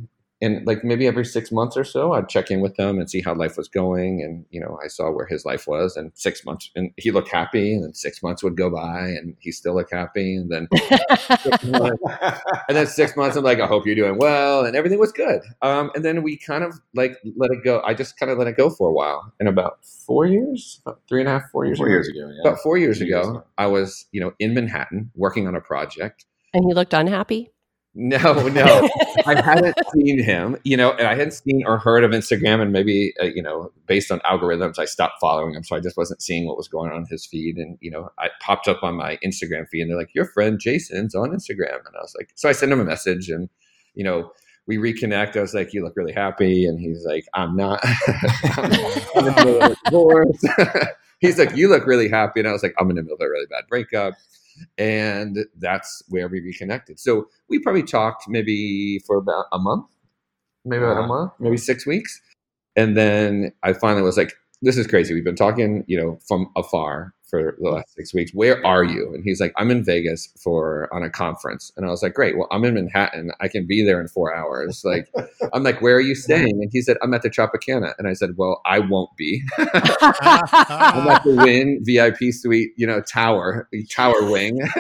[0.42, 3.22] and like maybe every six months or so, I'd check in with them and see
[3.22, 4.22] how life was going.
[4.24, 7.30] And you know, I saw where his life was, and six months, and he looked
[7.30, 7.74] happy.
[7.74, 10.36] And then six months would go by, and he still looked happy.
[10.36, 10.68] And then,
[11.64, 15.42] and then six months, I'm like, I hope you're doing well, and everything was good.
[15.62, 17.82] Um, and then we kind of like let it go.
[17.86, 19.34] I just kind of let it go for a while.
[19.40, 22.32] And about four years, about three and a half, four years, Four ago, years ago,
[22.34, 22.50] yeah.
[22.50, 23.44] about four years Two years ago, ago.
[23.58, 26.26] I was you know in Manhattan working on a project.
[26.54, 27.52] and he looked unhappy.
[28.02, 28.90] No, no,
[29.26, 32.72] I hadn't seen him, you know, and I hadn't seen or heard of Instagram, and
[32.72, 36.22] maybe uh, you know, based on algorithms, I stopped following him, so I just wasn't
[36.22, 38.96] seeing what was going on in his feed, and you know, I popped up on
[38.96, 42.30] my Instagram feed, and they're like, "Your friend Jason's on Instagram," and I was like,
[42.36, 43.50] so I sent him a message, and
[43.96, 44.32] you know,
[44.66, 45.36] we reconnect.
[45.36, 47.82] I was like, "You look really happy," and he's like, "I'm not."
[48.56, 50.42] I'm in the middle of a divorce.
[51.20, 53.22] he's like, "You look really happy," and I was like, "I'm in the middle of
[53.22, 54.14] a really bad breakup."
[54.78, 57.00] And that's where we reconnected.
[57.00, 59.86] So we probably talked maybe for about a month,
[60.66, 62.20] maybe about a month, maybe six weeks,
[62.76, 65.14] and then I finally was like, "This is crazy.
[65.14, 68.32] We've been talking, you know, from afar for the last six weeks.
[68.34, 71.90] Where are you?" And he's like, "I'm in Vegas for on a conference," and I
[71.90, 72.38] was like, "Great.
[72.38, 73.32] Well, I'm in Manhattan.
[73.40, 75.08] I can be there in four hours." Like,
[75.54, 78.14] I'm like, "Where are you staying?" And he said, "I'm at the Tropicana," and I
[78.14, 84.30] said, "Well, I won't be." I'm at the Wynn VIP Suite, you know, tower, tower
[84.30, 84.60] wing.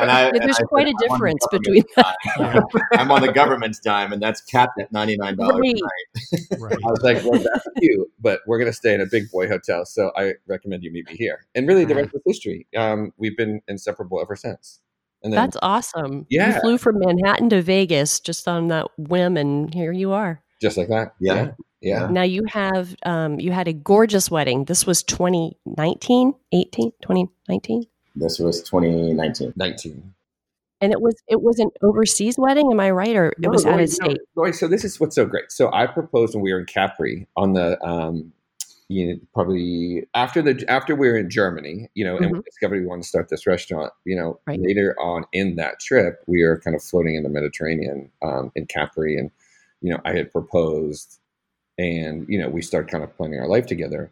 [0.00, 3.10] And I- Yeah, there's I quite said, a "I'm on the difference between dime." I'm
[3.10, 6.60] on the government's dime, and that's capped at ninety nine dollars Right.
[6.60, 6.72] Right.
[6.84, 9.46] I was like, well, that's cute, but we're going to stay in a big boy
[9.48, 9.84] hotel.
[9.86, 11.46] So I recommend you meet me here.
[11.54, 12.66] And really, the rest is history.
[12.76, 14.80] Um, we've been inseparable ever since.
[15.22, 16.26] And then, That's awesome.
[16.28, 16.54] Yeah.
[16.56, 20.42] You flew from Manhattan to Vegas just on that whim, and here you are.
[20.60, 21.14] just like that.
[21.20, 21.34] Yeah.
[21.34, 21.50] Yeah.
[21.80, 22.08] Yeah.
[22.10, 24.64] Now you have um, you had a gorgeous wedding.
[24.64, 27.84] This was 2019, 18, 2019,
[28.16, 29.52] This was 2019.
[29.56, 30.14] 19.
[30.80, 32.70] and it was it was an overseas wedding.
[32.72, 34.18] Am I right, or it No, was out Lori, of state?
[34.36, 35.50] No, so this is what's so great.
[35.52, 38.32] So I proposed when we were in Capri on the, um,
[38.88, 42.80] you know, probably after the after we were in Germany, you know, and we discovered
[42.80, 43.92] we wanted to start this restaurant.
[44.04, 44.60] You know, Right.
[44.60, 48.66] later on in that trip, we were kind of floating in the Mediterranean um, in
[48.66, 49.30] Capri, and
[49.80, 51.20] you know, I had proposed
[51.78, 54.10] and, you know, we start kind of planning our life together.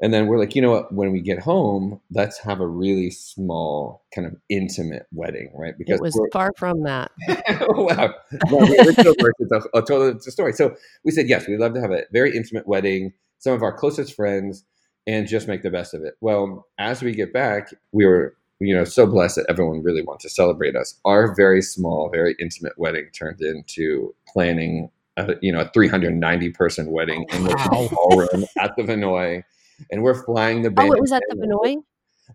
[0.00, 3.10] And then we're like, you know what, when we get home, let's have a really
[3.10, 5.78] small, kind of intimate wedding, right?
[5.78, 7.12] Because it was far from that.
[7.68, 8.12] wow.
[8.50, 10.52] Well, it's a, a total it's a story.
[10.52, 10.74] So
[11.04, 14.14] we said, yes, we'd love to have a very intimate wedding, some of our closest
[14.14, 14.64] friends,
[15.06, 16.14] and just make the best of it.
[16.20, 20.22] Well, as we get back, we were you know so blessed that everyone really wants
[20.24, 20.98] to celebrate us.
[21.04, 26.90] Our very small, very intimate wedding turned into planning, a, you know, a 390 person
[26.90, 27.88] wedding in the wow.
[28.08, 29.42] ballroom at the Vinoy,
[29.90, 30.72] and we're flying the.
[30.76, 31.82] Oh, it was at the Vinoy.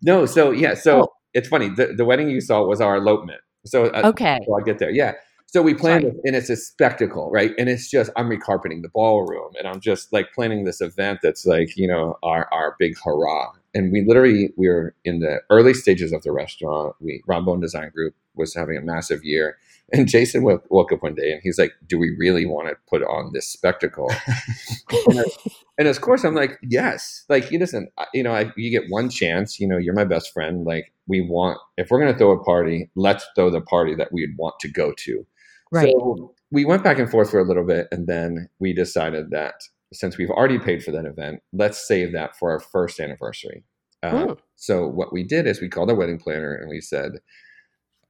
[0.03, 1.13] No, so yeah, so oh.
[1.33, 1.69] it's funny.
[1.69, 3.41] The, the wedding you saw was our elopement.
[3.65, 4.91] So uh, okay, so I'll get there.
[4.91, 5.13] Yeah.
[5.51, 7.53] So we planned it, and it's a spectacle, right?
[7.57, 11.45] And it's just I'm recarpeting the ballroom, and I'm just like planning this event that's
[11.45, 15.73] like you know our our big hurrah and we literally we were in the early
[15.73, 16.95] stages of the restaurant.
[16.99, 19.57] We Bowen Design Group was having a massive year,
[19.91, 22.75] and Jason woke, woke up one day and he's like, "Do we really want to
[22.89, 24.11] put on this spectacle?"
[25.07, 25.23] and, I,
[25.77, 29.09] and, of course, I'm like, "Yes." Like, you listen, you know, I, you get one
[29.09, 29.59] chance.
[29.59, 30.65] You know, you're my best friend.
[30.65, 34.11] Like, we want if we're going to throw a party, let's throw the party that
[34.11, 35.25] we'd want to go to.
[35.71, 35.93] Right.
[35.97, 39.55] So we went back and forth for a little bit, and then we decided that
[39.93, 43.63] since we've already paid for that event, let's save that for our first anniversary.
[44.03, 44.37] Uh, oh.
[44.55, 47.19] So what we did is we called our wedding planner and we said,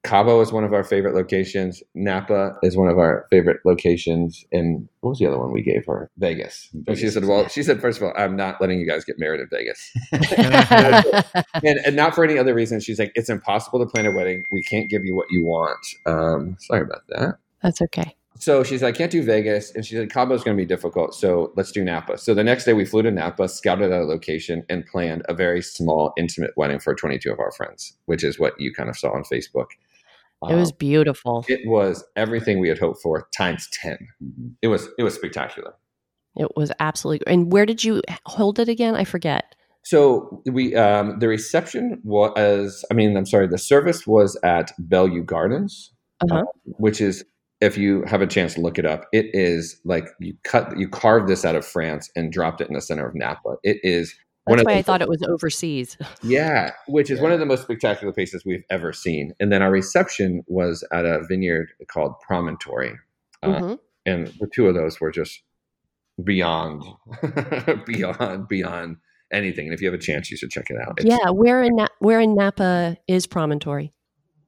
[0.04, 1.84] Cabo is one of our favorite locations.
[1.94, 4.46] Napa is one of our favorite locations.
[4.52, 6.10] And what was the other one we gave her?
[6.18, 6.70] Vegas.
[6.74, 6.88] Vegas.
[6.88, 9.20] And she said, Well, she said, first of all, I'm not letting you guys get
[9.20, 9.92] married in Vegas.
[11.64, 12.80] and, and, not for any other reason.
[12.80, 14.44] She's like, It's impossible to plan a wedding.
[14.52, 15.86] We can't give you what you want.
[16.06, 17.40] Um, sorry about that.
[17.62, 19.76] That's okay so she's like, I can't do Vegas.
[19.76, 21.14] And she said, Cabo's going to be difficult.
[21.14, 22.18] So let's do Napa.
[22.18, 25.34] So the next day we flew to Napa, scouted out a location, and planned a
[25.34, 28.98] very small, intimate wedding for 22 of our friends, which is what you kind of
[28.98, 29.68] saw on Facebook.
[30.50, 31.46] It was um, beautiful.
[31.50, 33.98] It was everything we had hoped for times 10.
[34.24, 34.48] Mm-hmm.
[34.62, 35.74] It was, it was spectacular.
[36.38, 37.28] It was absolutely.
[37.28, 38.96] And where did you hold it again?
[38.96, 39.54] I forget.
[39.84, 45.24] So we, um, the reception was, I mean, I'm sorry, the service was at Beaulieu
[45.24, 45.92] Gardens,
[46.22, 46.40] uh-huh.
[46.40, 46.44] uh,
[46.78, 47.26] which is
[47.62, 50.88] if you have a chance to look it up, it is like you cut, you
[50.88, 53.56] carved this out of France and dropped it in the center of Napa.
[53.64, 54.16] It is.
[54.48, 55.98] That's why the, I thought it was overseas.
[56.24, 57.24] Yeah, which is yeah.
[57.24, 59.34] one of the most spectacular places we've ever seen.
[59.40, 62.98] And then our reception was at a vineyard called Promontory,
[63.44, 63.74] uh, mm-hmm.
[64.06, 65.42] and the two of those were just
[66.24, 66.84] beyond,
[67.86, 68.98] beyond, beyond
[69.32, 69.68] anything.
[69.68, 70.96] And if you have a chance, you should check it out.
[70.98, 73.94] It's, yeah, where in Na- where in Napa is Promontory?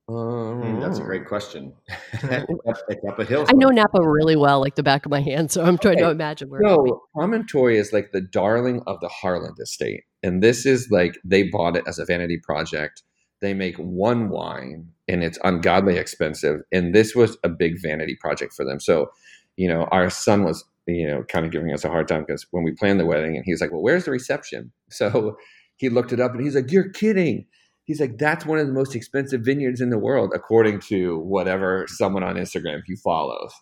[0.10, 1.74] Mm, that's a great question.
[2.24, 3.46] up a hill.
[3.48, 6.06] I know Napa really well, like the back of my hand, so I'm trying okay.
[6.06, 6.62] to imagine where.
[6.62, 11.44] No, Promontory is like the darling of the Harlan estate, and this is like they
[11.44, 13.04] bought it as a vanity project.
[13.42, 16.62] They make one wine, and it's ungodly expensive.
[16.72, 18.80] And this was a big vanity project for them.
[18.80, 19.12] So,
[19.56, 22.46] you know, our son was, you know, kind of giving us a hard time because
[22.52, 25.38] when we planned the wedding, and he's like, "Well, where's the reception?" So
[25.78, 27.46] he looked it up, and he's like, "You're kidding."
[27.92, 31.86] He's like, that's one of the most expensive vineyards in the world, according to whatever
[31.90, 33.54] someone on Instagram you follows.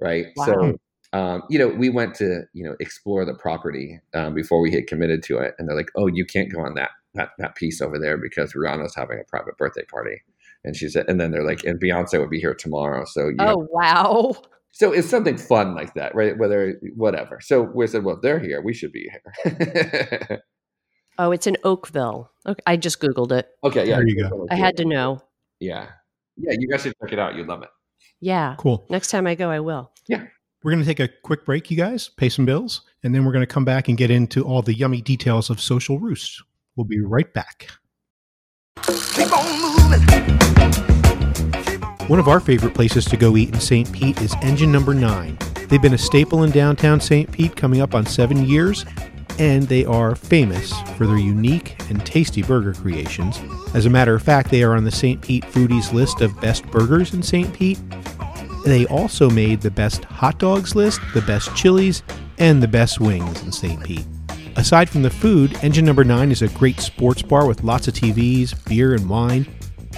[0.00, 0.26] Right.
[0.34, 0.44] Wow.
[0.44, 0.78] So,
[1.12, 4.88] um, you know, we went to, you know, explore the property um, before we had
[4.88, 5.54] committed to it.
[5.56, 8.54] And they're like, oh, you can't go on that, that, that piece over there because
[8.54, 10.20] Rihanna's having a private birthday party.
[10.64, 13.04] And she said, and then they're like, and Beyonce would be here tomorrow.
[13.04, 14.34] So, you oh, know, wow.
[14.72, 16.36] So it's something fun like that, right?
[16.36, 17.38] Whether, whatever.
[17.40, 18.60] So we said, well, they're here.
[18.60, 19.08] We should be
[19.44, 20.42] here.
[21.18, 22.30] Oh, it's in Oakville.
[22.46, 23.48] Okay, I just googled it.
[23.64, 24.46] Okay, yeah, there you go.
[24.50, 25.22] I had to know.
[25.60, 25.86] Yeah,
[26.36, 27.34] yeah, you guys should check it out.
[27.34, 27.70] You'd love it.
[28.20, 28.86] Yeah, cool.
[28.90, 29.90] Next time I go, I will.
[30.08, 30.24] Yeah.
[30.62, 33.32] We're going to take a quick break, you guys, pay some bills, and then we're
[33.32, 36.42] going to come back and get into all the yummy details of Social Roost.
[36.74, 37.68] We'll be right back.
[42.08, 43.90] One of our favorite places to go eat in St.
[43.92, 45.38] Pete is Engine Number 9.
[45.68, 47.30] They've been a staple in downtown St.
[47.30, 48.84] Pete coming up on seven years,
[49.38, 53.40] and they are famous for their unique and tasty burger creations.
[53.74, 55.20] As a matter of fact, they are on the St.
[55.20, 57.52] Pete Foodies list of best burgers in St.
[57.52, 57.78] Pete.
[58.64, 62.02] They also made the best hot dogs list, the best chilies,
[62.38, 63.82] and the best wings in St.
[63.82, 64.06] Pete.
[64.56, 67.94] Aside from the food, Engine Number 9 is a great sports bar with lots of
[67.94, 69.46] TVs, beer, and wine.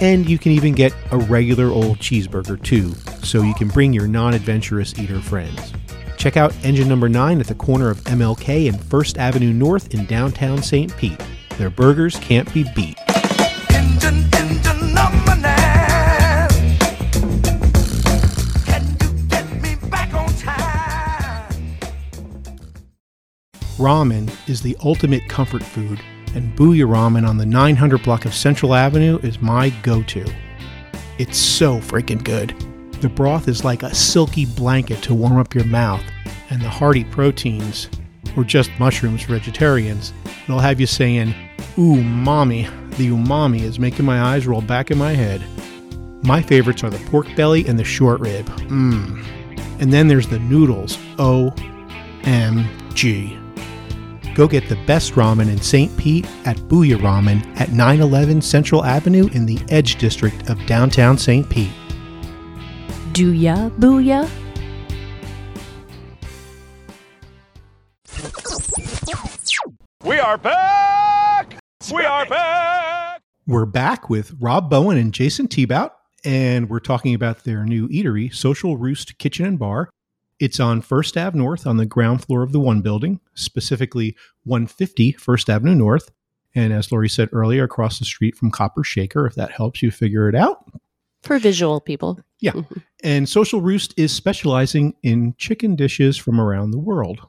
[0.01, 4.07] And you can even get a regular old cheeseburger too, so you can bring your
[4.07, 5.73] non adventurous eater friends.
[6.19, 10.05] Check out engine number 9 at the corner of MLK and First Avenue North in
[10.05, 10.95] downtown St.
[10.97, 11.17] Pete.
[11.57, 12.97] Their burgers can't be beat.
[13.71, 16.49] Engine, engine number nine.
[23.77, 26.01] Ramen is the ultimate comfort food,
[26.35, 30.29] and Booyah Ramen on the 900 block of Central Avenue is my go to.
[31.17, 32.53] It's so freaking good.
[33.01, 36.03] The broth is like a silky blanket to warm up your mouth,
[36.49, 37.89] and the hearty proteins,
[38.35, 41.33] or just mushrooms for vegetarians, it'll have you saying,
[41.77, 42.67] Ooh, mommy.
[42.97, 45.41] The umami is making my eyes roll back in my head.
[46.25, 48.45] My favorites are the pork belly and the short rib.
[48.45, 49.25] Mmm.
[49.79, 50.97] And then there's the noodles.
[51.17, 51.55] O-M-G.
[54.35, 55.95] Go get the best ramen in St.
[55.97, 61.49] Pete at Booyah Ramen at 911 Central Avenue in the Edge District of downtown St.
[61.49, 61.71] Pete.
[63.13, 64.29] Do ya, booyah?
[70.03, 71.59] We are back!
[71.91, 73.21] We are back!
[73.47, 75.91] We're back with Rob Bowen and Jason Tebout,
[76.23, 79.89] and we're talking about their new eatery, Social Roost Kitchen and Bar.
[80.39, 85.13] It's on First Ave North on the ground floor of the One building, specifically 150
[85.13, 86.11] First Avenue North.
[86.53, 89.89] And as Lori said earlier, across the street from Copper Shaker, if that helps you
[89.91, 90.63] figure it out.
[91.23, 92.19] For visual people.
[92.39, 92.53] Yeah.
[93.03, 97.19] And Social Roost is specializing in chicken dishes from around the world.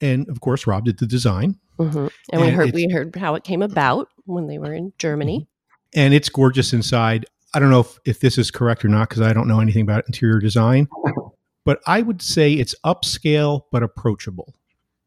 [0.00, 1.56] And of course, Rob did the design.
[1.78, 5.48] hmm And we heard we heard how it came about when they were in Germany.
[5.94, 7.24] and it's gorgeous inside.
[7.54, 9.82] I don't know if, if this is correct or not because I don't know anything
[9.82, 10.86] about interior design,
[11.64, 14.54] but I would say it's upscale but approachable.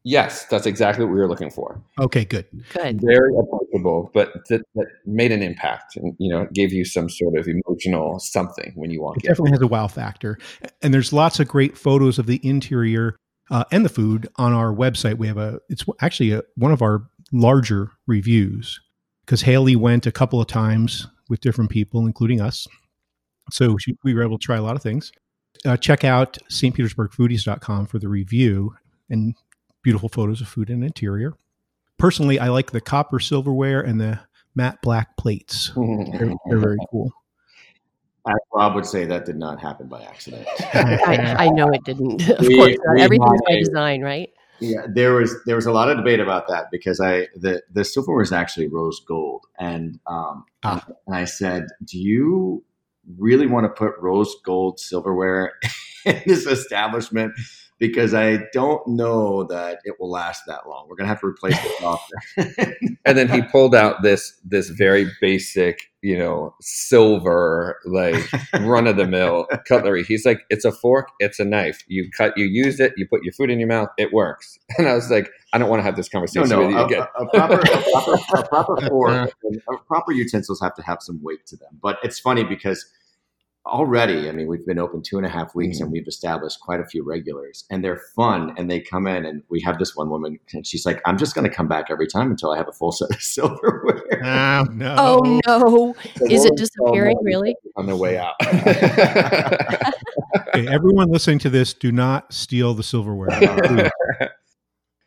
[0.04, 1.80] Yes, that's exactly what we were looking for.
[2.00, 2.46] Okay, good.
[2.74, 3.00] Good.
[3.00, 7.08] Very approachable, but that, that made an impact, and you know, it gave you some
[7.08, 9.28] sort of emotional something when you walk It in.
[9.30, 10.38] definitely has a wow factor.
[10.82, 13.16] And there's lots of great photos of the interior
[13.50, 15.18] uh, and the food on our website.
[15.18, 18.80] We have a, it's actually a, one of our larger reviews
[19.24, 22.66] because Haley went a couple of times with different people, including us.
[23.52, 25.12] So she, we were able to try a lot of things.
[25.64, 28.74] Uh, check out stpetersburgfoodies.com for the review
[29.08, 29.34] and
[29.82, 31.34] beautiful photos of food and interior.
[31.98, 34.20] Personally, I like the copper silverware and the
[34.54, 35.70] matte black plates.
[35.76, 37.12] They're, they're very cool.
[38.26, 40.46] As Rob would say, that did not happen by accident.
[40.74, 42.28] I, I know it didn't.
[42.38, 44.30] Of We- course, not we everything's by design, right?
[44.60, 47.84] Yeah, there was there was a lot of debate about that because I the the
[47.84, 50.86] silverware is actually rose gold, and um, Ah.
[51.08, 52.62] and I said, do you
[53.18, 55.54] really want to put rose gold silverware
[56.04, 57.32] in this establishment?
[57.82, 60.86] Because I don't know that it will last that long.
[60.88, 62.96] We're gonna have to replace it often.
[63.04, 68.24] and then he pulled out this this very basic, you know, silver like
[68.60, 70.04] run of the mill cutlery.
[70.04, 71.82] He's like, it's a fork, it's a knife.
[71.88, 74.60] You cut, you use it, you put your food in your mouth, it works.
[74.78, 76.86] And I was like, I don't want to have this conversation no, with you a,
[76.86, 77.02] again.
[77.18, 80.98] a, a proper, a proper, a proper fork, and a proper utensils have to have
[81.02, 81.80] some weight to them.
[81.82, 82.86] But it's funny because
[83.66, 85.92] already, I mean, we've been open two and a half weeks and mm-hmm.
[85.94, 88.54] we've established quite a few regulars, and they're fun.
[88.56, 91.34] And they come in, and we have this one woman, and she's like, "I'm just
[91.34, 94.66] going to come back every time until I have a full set of silverware." Oh,
[94.72, 94.94] no.
[94.98, 95.94] Oh no!
[96.16, 97.12] So Is it disappearing?
[97.12, 97.56] install Really?
[97.76, 98.34] on the way out?
[100.54, 103.90] Okay, everyone listening to this, do not steal the silverware.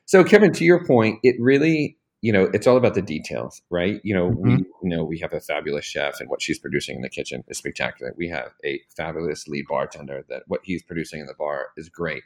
[0.07, 4.01] So Kevin, to your point, it really, you know, it's all about the details, right?
[4.03, 7.03] You know, we you know we have a fabulous chef, and what she's producing in
[7.03, 8.15] the kitchen is spectacular.
[8.17, 12.23] We have a fabulous lead bartender that what he's producing in the bar is great,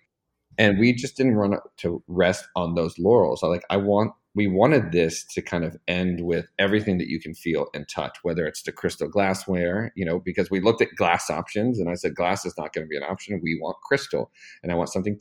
[0.58, 3.44] and we just didn't run to rest on those laurels.
[3.44, 4.14] I like, I want.
[4.36, 8.20] We wanted this to kind of end with everything that you can feel and touch,
[8.22, 11.96] whether it's the crystal glassware, you know, because we looked at glass options and I
[11.96, 13.42] said, glass is not going to be an option.
[13.44, 14.32] We want crystal
[14.62, 15.20] and I want something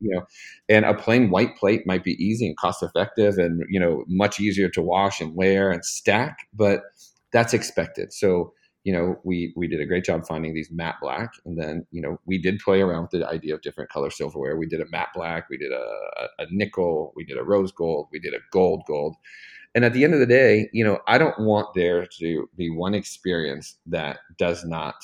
[0.00, 0.24] you know
[0.68, 4.40] and a plain white plate might be easy and cost effective and you know much
[4.40, 6.82] easier to wash and wear and stack but
[7.32, 8.12] that's expected.
[8.12, 8.52] So
[8.84, 12.00] you know we we did a great job finding these matte black and then you
[12.00, 14.56] know we did play around with the idea of different color silverware.
[14.56, 18.08] We did a matte black we did a, a, nickel we did a rose gold
[18.12, 19.16] we did a gold gold.
[19.74, 22.70] And at the end of the day you know i don't want there to be
[22.70, 24.94] one experience that does not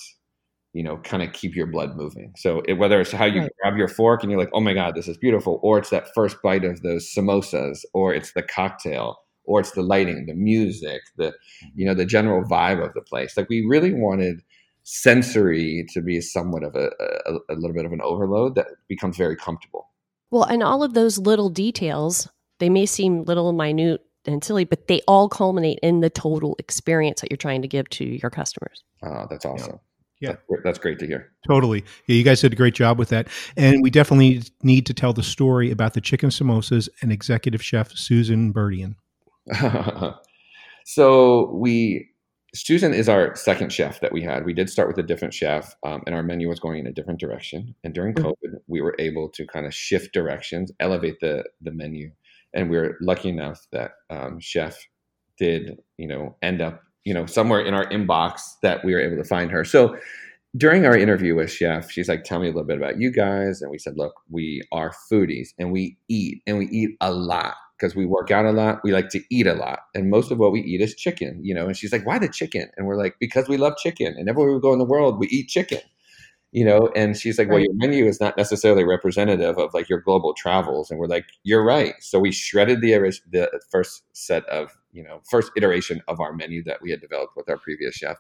[0.75, 2.35] you know, kind of keep your blood moving.
[2.37, 3.51] So it, whether it's how you Right.
[3.63, 6.13] grab your fork and you're like, oh my God, this is beautiful, or it's that
[6.15, 11.03] first bite of those samosas, or it's the cocktail, or it's the lighting, the music,
[11.17, 11.69] the, mm-hmm.
[11.77, 13.37] you know, the general vibe of the place.
[13.37, 14.43] Like we really wanted
[14.83, 16.91] sensory to be somewhat of a,
[17.27, 19.89] a, a little bit of an overload that becomes very comfortable.
[20.31, 24.89] Well, and all of those little details, they may seem little minute and silly, but
[24.89, 28.83] they all culminate in the total experience that you're trying to give to your customers.
[29.05, 29.75] Oh, that's awesome.
[29.75, 29.79] Yeah.
[30.33, 31.31] That- that's great to hear.
[31.47, 31.85] Totally.
[32.07, 33.29] Yeah, you guys did a great job with that.
[33.57, 37.93] And we definitely need to tell the story about the chicken samosas and executive chef
[37.97, 38.97] Susan Burdian.
[40.85, 42.09] so we
[42.55, 44.45] Susan is our second chef that we had.
[44.45, 46.93] We did start with a different chef, um, and our menu was going in a
[46.93, 47.75] different direction.
[47.83, 48.23] And during Mhm.
[48.27, 52.13] COVID, we were able to kind of shift directions, elevate the the menu,
[52.53, 54.87] and we are lucky enough that um, chef
[55.39, 59.17] did you know end up you know somewhere in our inbox that we were able
[59.17, 59.65] to find her.
[59.65, 59.97] So
[60.57, 63.63] during our interview with Chef, she's like, "Tell me a little bit about you guys."
[63.63, 67.55] And we said, "Look, we are foodies, and we eat, and we eat a lot
[67.79, 68.81] because we work out a lot.
[68.85, 71.55] We like to eat a lot, and most of what we eat is chicken, you
[71.55, 74.29] know." And she's like, "Why the chicken?" And we're like, "Because we love chicken, and
[74.29, 75.81] everywhere we go in the world, we eat chicken."
[76.55, 79.99] You know, and she's like, "Well, your menu is not necessarily representative of like your
[80.01, 82.93] global travels." And we're like, "You're right." So we shredded the
[83.33, 87.33] the first set of you know first iteration of our menu that we had developed
[87.37, 88.19] with our previous chef,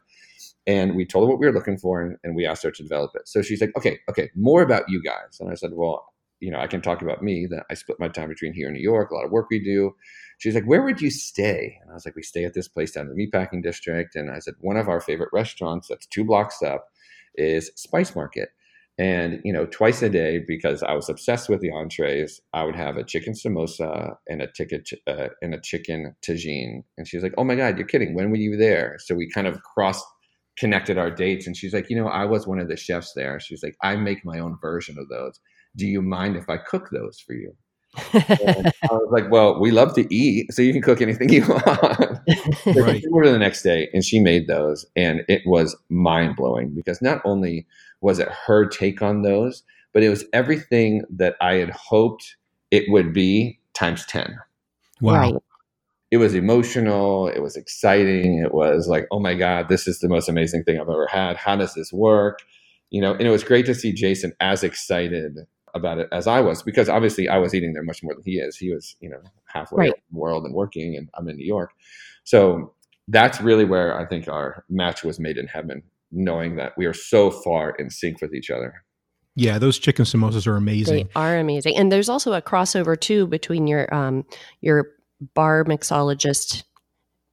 [0.66, 2.82] and we told her what we were looking for, and, and we asked her to
[2.82, 3.28] develop it.
[3.28, 6.04] So she's like, "Okay, okay, more about you guys." And I said, "Well."
[6.40, 7.46] You know, I can talk about me.
[7.46, 9.10] That I split my time between here and New York.
[9.10, 9.94] A lot of work we do.
[10.36, 12.90] She's like, "Where would you stay?" And I was like, "We stay at this place
[12.90, 16.24] down in the meatpacking district." And I said, "One of our favorite restaurants that's two
[16.24, 16.88] blocks up
[17.36, 18.50] is Spice Market."
[18.96, 22.76] And you know, twice a day because I was obsessed with the entrees, I would
[22.76, 26.84] have a chicken samosa and a ticket uh, and a chicken tagine.
[26.96, 28.14] And she's like, "Oh my god, you're kidding!
[28.14, 30.00] When were you there?" So we kind of cross
[30.56, 33.40] connected our dates, and she's like, "You know, I was one of the chefs there."
[33.40, 35.40] She's like, "I make my own version of those.
[35.76, 37.52] Do you mind if I cook those for you?"
[38.12, 41.46] And I was like, "Well, we love to eat, so you can cook anything you
[41.48, 42.96] want." So Right.
[42.96, 46.70] she came over the next day and she made those, and it was mind blowing
[46.74, 47.66] because not only
[48.00, 49.62] was it her take on those,
[49.92, 52.36] but it was everything that I had hoped
[52.70, 54.36] it would be times 10.
[55.00, 55.12] Wow.
[55.14, 55.34] Right.
[56.10, 60.08] It was emotional, it was exciting, it was like, oh my God, this is the
[60.08, 61.36] most amazing thing I've ever had.
[61.36, 62.38] How does this work?
[62.90, 65.38] You know, and it was great to see Jason as excited
[65.74, 68.38] about it as I was because obviously I was eating there much more than he
[68.38, 68.56] is.
[68.56, 69.94] He was, you know, halfway Right.
[70.12, 71.72] the world and working, and I'm in New York.
[72.24, 72.74] So
[73.08, 76.94] that's really where I think our match was made in heaven, knowing that we are
[76.94, 78.84] so far in sync with each other.
[79.36, 80.94] Yeah, those chicken samosas are amazing.
[80.94, 84.24] They are amazing, and there's also a crossover too between your um
[84.60, 84.90] your
[85.34, 86.62] bar mixologist.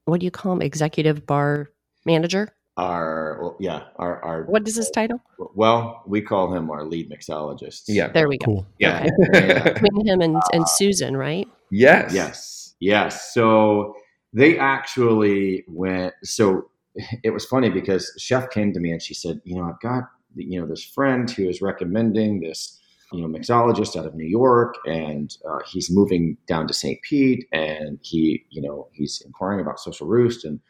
[0.04, 0.62] What do you call him?
[0.62, 1.70] Executive bar
[2.04, 2.48] manager.
[2.76, 5.22] Our well, yeah, our our What is his title?
[5.54, 7.82] well, we call him our lead mixologist.
[7.86, 8.08] Yeah.
[8.08, 8.46] There we go.
[8.46, 8.66] Cool.
[8.78, 9.08] Yeah.
[9.32, 9.72] Yeah.
[9.74, 11.46] Between him and, and Susan, right?
[11.70, 12.12] yes.
[12.12, 13.32] Yes, yes.
[13.32, 13.94] So
[14.32, 16.14] they actually went.
[16.22, 16.70] So
[17.22, 20.04] it was funny because Chef came to me and she said, "You know, I've got
[20.34, 22.78] you know this friend who is recommending this."
[23.12, 26.98] You know, mixologist out of New York, and uh, he's moving down to St.
[27.02, 30.60] Pete, and he, you know, he's inquiring about Social Roost, and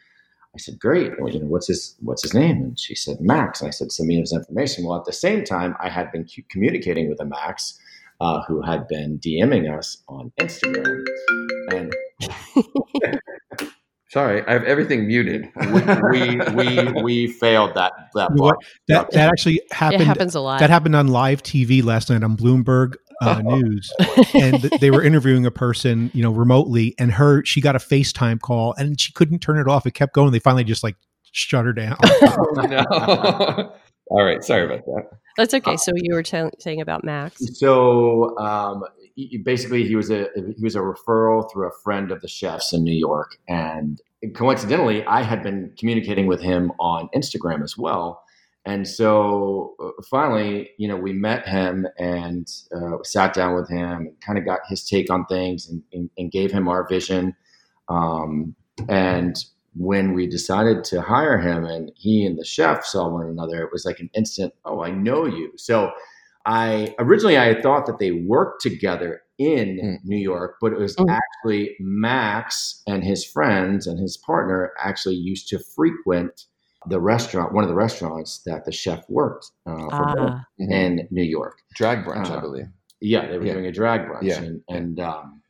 [0.53, 1.13] I said, "Great.
[1.19, 3.91] Well, you know, what's his what's his name?" And she said, "Max." And I said,
[3.91, 7.25] "Send me his information." Well, at the same time, I had been communicating with a
[7.25, 7.79] Max,
[8.21, 11.05] uh, who had been DMing us on Instagram,
[11.71, 11.93] and
[14.13, 15.49] Sorry, I have everything muted.
[15.73, 18.53] we we we, we failed that that You know what?
[18.53, 18.65] part.
[18.87, 20.03] That that actually happened.
[20.03, 20.59] it happens a lot.
[20.59, 22.93] That happened on live TV last night on Bloomberg
[23.23, 23.91] uh, News,
[24.35, 28.39] and they were interviewing a person, you know, remotely, and her she got a FaceTime
[28.39, 29.87] call, and she couldn't turn it off.
[29.87, 30.31] It kept going.
[30.31, 30.95] They finally just like
[31.31, 31.97] shut her down.
[32.55, 33.73] no.
[34.07, 34.43] All right.
[34.43, 35.09] Sorry about that.
[35.37, 35.77] That's okay.
[35.77, 37.57] So you were tell saying about Max.
[37.57, 38.83] So um,
[39.15, 42.73] he- basically, he was a he was a referral through a friend of the chefs
[42.73, 43.99] in New York, and
[44.35, 48.23] coincidentally, I had been communicating with him on Instagram as well.
[48.65, 54.07] And so uh, finally, you know, we met him and uh, sat down with him
[54.07, 57.35] and kind of got his take on things and, and, and gave him our vision.
[57.89, 58.55] Um,
[58.87, 59.35] and
[59.75, 63.71] when we decided to hire him and he and the chef saw one another, it
[63.71, 65.51] was like an instant, oh, I know you.
[65.57, 65.91] So
[66.45, 69.97] I originally I had thought that they worked together in Mm.
[70.03, 71.09] New York, but it was Mm.
[71.09, 76.45] actually Max and his friends and his partner actually used to frequent
[76.87, 81.23] the restaurant, one of the restaurants that the chef worked uh, for Ah, in New
[81.23, 81.59] York.
[81.75, 82.67] Drag brunch, I Uh, believe.
[82.99, 83.53] Yeah, they were Yeah.
[83.53, 84.41] doing a drag brunch, Yeah.
[84.43, 85.41] and, and um,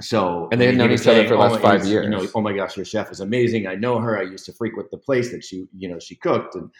[0.00, 2.08] so And they had known was each other for the last oh, five he's- You
[2.08, 2.32] know, years.
[2.34, 3.66] oh my gosh, your chef is amazing.
[3.66, 4.18] I know her.
[4.18, 6.70] I used to frequent the place that she, you know, she cooked, and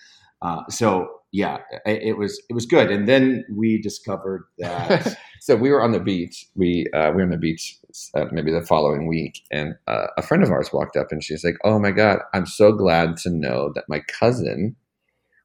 [0.43, 2.91] uh, so yeah, it, it was it was good.
[2.91, 6.47] And then we discovered that so we were on the beach.
[6.57, 7.79] We uh, we were on the beach
[8.17, 11.45] uh, maybe the following week, and uh, a friend of ours walked up and she's
[11.45, 14.75] like, "Oh my god, I'm so glad to know that my cousin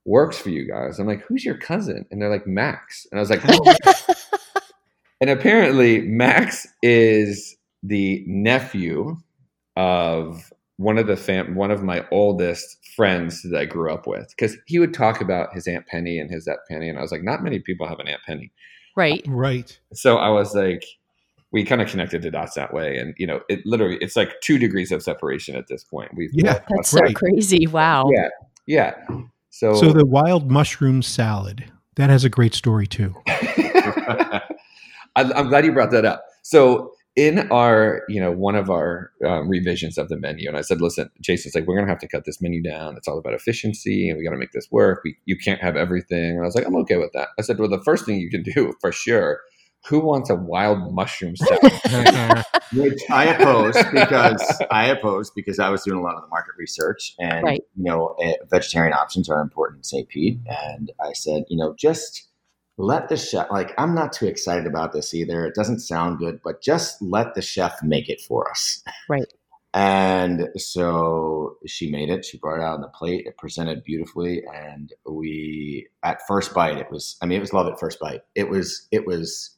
[0.05, 3.21] works for you guys." I'm like, "Who's your cousin?" And they're like, "Max." And I
[3.21, 3.43] was like,
[5.21, 9.17] and apparently Max is the nephew
[9.75, 14.29] of one of the fam- one of my oldest friends that I grew up with
[14.29, 17.11] because he would talk about his aunt Penny and his aunt Penny, and I was
[17.11, 18.51] like, not many people have an aunt Penny.
[18.95, 19.25] right.
[19.27, 19.79] Uh, right.
[19.93, 20.83] So I was like,
[21.51, 24.39] we kind of connected the dots that way, and you know, it literally it's like
[24.41, 26.11] two degrees of separation at this point.
[26.15, 27.15] We've Yeah, That's so Right.
[27.15, 27.67] crazy.
[27.67, 28.09] Wow.
[28.13, 28.29] yeah,
[28.67, 28.93] yeah.
[29.49, 31.65] So, So the wild mushroom salad
[31.95, 33.15] that has a great story too.
[33.27, 34.41] I,
[35.15, 36.23] I'm glad you brought that up.
[36.43, 40.61] So in our, you know, one of our um, revisions of the menu, and I
[40.61, 42.95] said, listen, Jason's like, we're going to have to cut this menu down.
[42.95, 45.01] It's all about efficiency, and we got to make this work.
[45.03, 46.37] We, you can't have everything.
[46.37, 47.27] And I was like, I'm okay with that.
[47.37, 49.41] I said, well, the first thing you can do for sure.
[49.87, 51.71] Who wants a wild mushroom salad?
[52.73, 56.53] which I opposed because I opposed because I was doing a lot of the market
[56.57, 57.61] research, and Right.
[57.75, 60.07] you know, eh, vegetarian options are important in St.
[60.07, 60.37] Pete.
[60.47, 62.28] And I said, you know, just
[62.79, 63.47] let the chef.
[63.51, 65.45] Like, I'm not too excited about this either.
[65.45, 68.81] It doesn't sound good, but just let the chef make it for us.
[69.09, 69.31] Right.
[69.73, 72.25] And so she made it.
[72.25, 73.27] She brought it out on the plate.
[73.27, 77.17] It presented beautifully, and we at first bite, it was.
[77.21, 78.23] I mean, it was love at first bite.
[78.33, 78.87] It was.
[78.91, 79.51] It was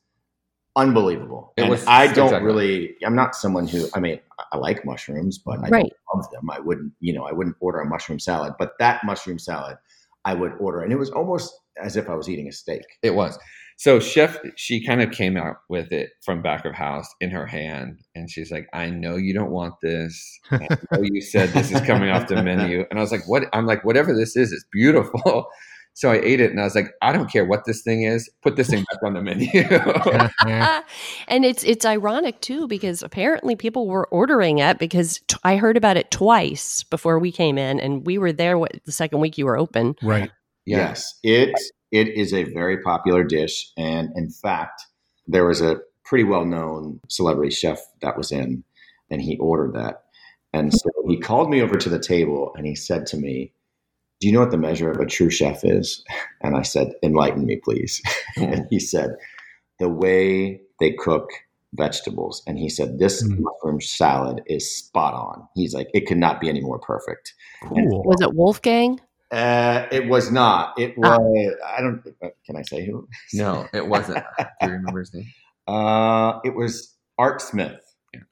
[0.75, 1.53] unbelievable.
[1.55, 2.45] It and was- I don't exactly.
[2.45, 2.95] really.
[3.05, 3.87] I'm not someone who.
[3.93, 5.93] I mean, I- I like mushrooms, but I Right.
[6.13, 6.49] don't love them.
[6.51, 6.91] I wouldn't.
[6.99, 8.55] You know, I wouldn't order a mushroom salad.
[8.59, 9.77] But that mushroom salad,
[10.25, 12.83] I would order, and it was almost as if I was eating a steak.
[13.01, 13.37] It was.
[13.77, 17.47] So chef, she kind of came out with it from back of house in her
[17.47, 20.39] hand, and she's like, "I know you don't want this.
[20.51, 23.45] I know you said this is coming off the menu." And I was like, "What?"
[23.53, 25.47] I'm like, "Whatever this is, it's beautiful."
[25.93, 28.29] So I ate it, and I was like, "I don't care what this thing is.
[28.41, 29.49] Put this thing back on the menu."
[31.27, 35.77] and it's it's ironic too because apparently people were ordering it because t- I heard
[35.77, 39.37] about it twice before we came in, and we were there what, the second week
[39.37, 39.95] you were open.
[40.01, 40.31] Right.
[40.65, 41.53] Yes, it
[41.91, 44.81] it is a very popular dish, and in fact,
[45.27, 48.63] there was a pretty well known celebrity chef that was in,
[49.09, 50.03] and he ordered that,
[50.53, 53.53] and so he called me over to the table and he said to me,
[54.21, 56.03] "Do you know what the measure of a true chef is?"
[56.41, 58.01] And I said, "Enlighten me, please."
[58.37, 59.11] and he said,
[59.79, 61.27] "The way they cook."
[61.73, 63.39] Vegetables, and he said, This Mm.
[63.39, 65.47] mushroom salad is spot on.
[65.55, 67.33] He's like, It could not be any more perfect.
[67.63, 68.03] Cool.
[68.03, 68.99] Was it Wolfgang?
[69.31, 70.77] Uh, it was not.
[70.77, 71.17] It Ah.
[71.17, 71.55] was.
[71.65, 72.03] I don't.
[72.45, 73.07] Can I say who?
[73.33, 74.21] no, it wasn't.
[74.37, 75.27] Do you remember his name?
[75.65, 77.79] Uh, it was Art Smith.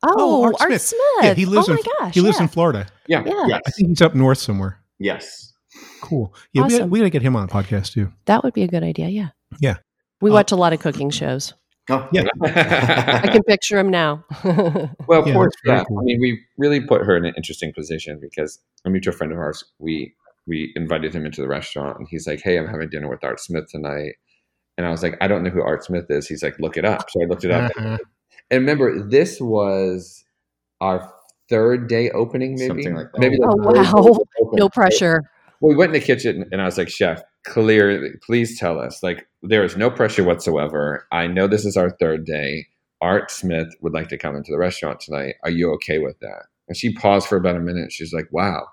[0.04, 0.82] Oh, Art Art, Smith.
[0.82, 1.00] Smith.
[1.24, 2.44] Yeah, he lives oh in my gosh, he lives yeah.
[2.44, 2.88] in Florida.
[3.08, 3.24] yeah.
[3.26, 3.62] Yes.
[3.66, 4.82] I think he's up north somewhere.
[5.00, 5.54] Yes.
[6.02, 6.34] Cool.
[6.54, 6.90] Yeah, we, Awesome.
[6.90, 8.12] we got to get him on the podcast too.
[8.26, 9.08] That would be a good idea.
[9.10, 9.30] Yeah.
[9.60, 9.78] Yeah.
[10.22, 11.54] We Uh, watch a lot of cooking shows.
[11.90, 12.24] Oh, Yeah.
[12.44, 14.24] I can picture him now.
[14.44, 15.88] Well, Yeah, poor that's very Steph.
[15.88, 16.00] cool.
[16.00, 19.40] I mean, we really put her in an interesting position because a mutual friend of
[19.40, 20.14] ours, we
[20.48, 23.40] we invited him into the restaurant, and he's like, "Hey, I'm having dinner with Art
[23.40, 24.14] Smith tonight,"
[24.78, 26.86] and I was like, "I don't know who Art Smith is." He's like, "Look it
[26.86, 27.98] up." So I looked it up, Uh-huh.
[28.50, 30.24] and remember, this was
[30.82, 31.12] our
[31.50, 33.20] third day opening, maybe Something like that.
[33.20, 34.20] Maybe Oh, wow.
[34.54, 35.24] no pressure.
[35.62, 39.02] We went in the kitchen and I was like, Chef, clearly, please tell us.
[39.04, 41.06] Like, there is no pressure whatsoever.
[41.12, 42.68] I know this is our third day.
[43.02, 45.36] Art Smith would like to come into the restaurant tonight.
[45.44, 46.44] Are you okay with that?
[46.68, 47.92] And she paused for about a minute.
[47.92, 48.68] She's like, Wow,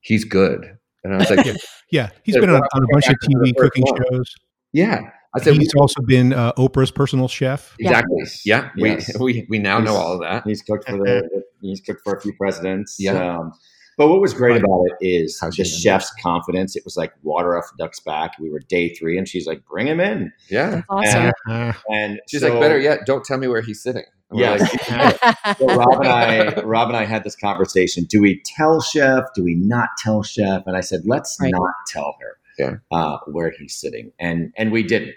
[0.00, 0.76] he's good.
[1.04, 1.46] And I was like,
[1.90, 4.02] Yeah, he's been on, on a bunch of back to the TV cooking one.
[4.10, 4.34] shows.
[4.72, 5.00] Yeah.
[5.34, 7.74] I said, He's also been uh, Oprah's personal chef.
[7.78, 8.16] Exactly.
[8.18, 8.42] Yes.
[8.44, 8.70] Yeah.
[8.76, 9.18] Yes.
[9.18, 10.42] We, we we now know all of that.
[10.46, 11.42] He's cooked for the.
[11.60, 12.96] He's cooked for a few presidents.
[12.98, 13.36] Yeah.
[13.38, 13.52] Um,
[13.98, 16.76] but what was great about it is How'd the you end chef's confidence.
[16.76, 18.32] It was like water off a duck's back.
[18.40, 20.70] We were day three, and she's like, "Bring him in." Yeah.
[20.70, 21.32] That's awesome.
[21.48, 24.04] Uh, And She's so- like, better yet, don't tell me where he's sitting.
[24.30, 24.70] And we're like,
[25.58, 28.04] so Rob and I, Rob and I had this conversation.
[28.04, 29.24] Do we tell Chef?
[29.34, 30.62] Do we not tell Chef?
[30.66, 31.52] And I said, let's Right.
[31.52, 32.76] not tell her Yeah.
[32.90, 35.14] uh, where he's sitting, and and we didn't.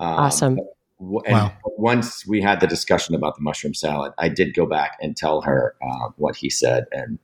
[0.00, 0.58] Um, Awesome.
[0.98, 1.52] w- And Wow.
[1.76, 5.42] once we had the discussion about the mushroom salad, I did go back and tell
[5.42, 7.18] her uh, what he said, and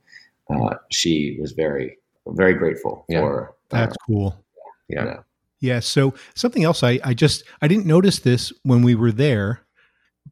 [0.49, 3.19] uh, she was very very grateful Yeah.
[3.21, 3.49] for.
[3.71, 4.43] uh, that's cool.
[4.89, 5.05] yeah.
[5.05, 5.17] Yeah.
[5.61, 5.79] Yeah.
[5.79, 9.61] So something else, I, I just I didn't notice this when we were there,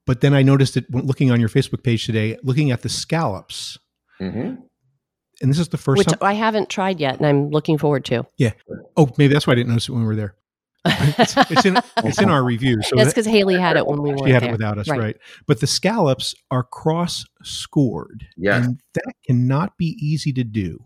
[0.06, 2.90] but then I noticed it when looking on your Facebook page today, looking at the
[2.90, 3.78] scallops,
[4.20, 4.56] hmm
[5.42, 6.20] and this is the first Which time.
[6.22, 8.26] I haven't tried yet, and I'm looking forward to.
[8.38, 8.52] Yeah.
[8.96, 10.36] Oh, maybe that's why I didn't notice it when we were there.
[10.86, 12.82] It's, it's in it's in our review.
[12.84, 14.50] So That's that- because Haley had it when we weren't she had there.
[14.50, 15.00] it without us, Right.
[15.00, 15.18] right.
[15.48, 18.28] But the scallops are cross scored.
[18.38, 18.66] Yes.
[18.66, 20.80] And that cannot be easy to do.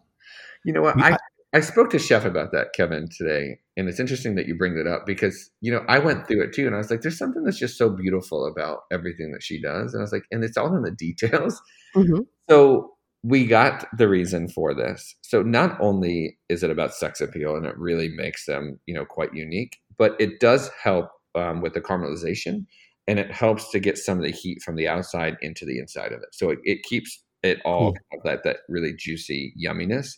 [0.64, 0.96] You know what?
[0.96, 1.18] We- I,
[1.54, 3.60] I spoke to Chef about that, Kevin, today.
[3.78, 6.54] And it's interesting that you bring that up because, you know, I went through it
[6.54, 6.66] too.
[6.68, 9.94] And I was like, there's something that's just so beautiful about everything that she does.
[9.94, 11.62] And I was like, and it's all in the details.
[11.96, 12.26] Mhm.
[12.50, 12.94] So
[13.24, 15.16] we got the reason for this.
[15.22, 19.06] So not only is it about sex appeal and it really makes them, you know,
[19.06, 22.66] quite unique, but it does help um, with the caramelization
[23.08, 26.12] and it helps to get some of the heat from the outside into the inside
[26.12, 26.30] of it.
[26.34, 27.94] So it, it keeps it all Cool.
[27.94, 30.10] kind of that, that really juicy yumminess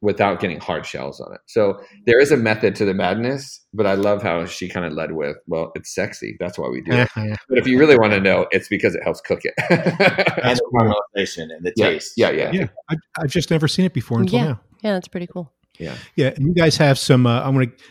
[0.00, 1.40] without getting hard shells on it.
[1.46, 4.92] So there is a method to the madness, but I love how she kind of
[4.92, 6.36] led with, well, it's sexy.
[6.38, 7.08] That's why we do it.
[7.48, 9.54] But if you really want to know, it's because it helps cook it.
[9.68, 12.12] and the caramelization and the yeah, taste.
[12.16, 12.52] yeah, yeah.
[12.52, 14.44] yeah, I, I've just never seen it before until Yeah.
[14.44, 14.60] now.
[14.84, 15.52] Yeah, that's pretty cool.
[15.80, 16.28] Yeah, Yeah.
[16.28, 17.26] and you guys have some.
[17.26, 17.84] Uh, I want to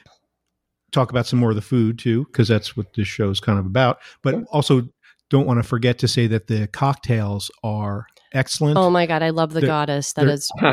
[0.92, 3.60] talk about some more of the food too, because that's what this show is kind
[3.60, 4.00] of about.
[4.22, 4.88] But also
[5.30, 8.78] don't want to forget to say that the cocktails are excellent.
[8.78, 10.14] Oh my god, I love the They're- goddess.
[10.14, 10.72] That is they're-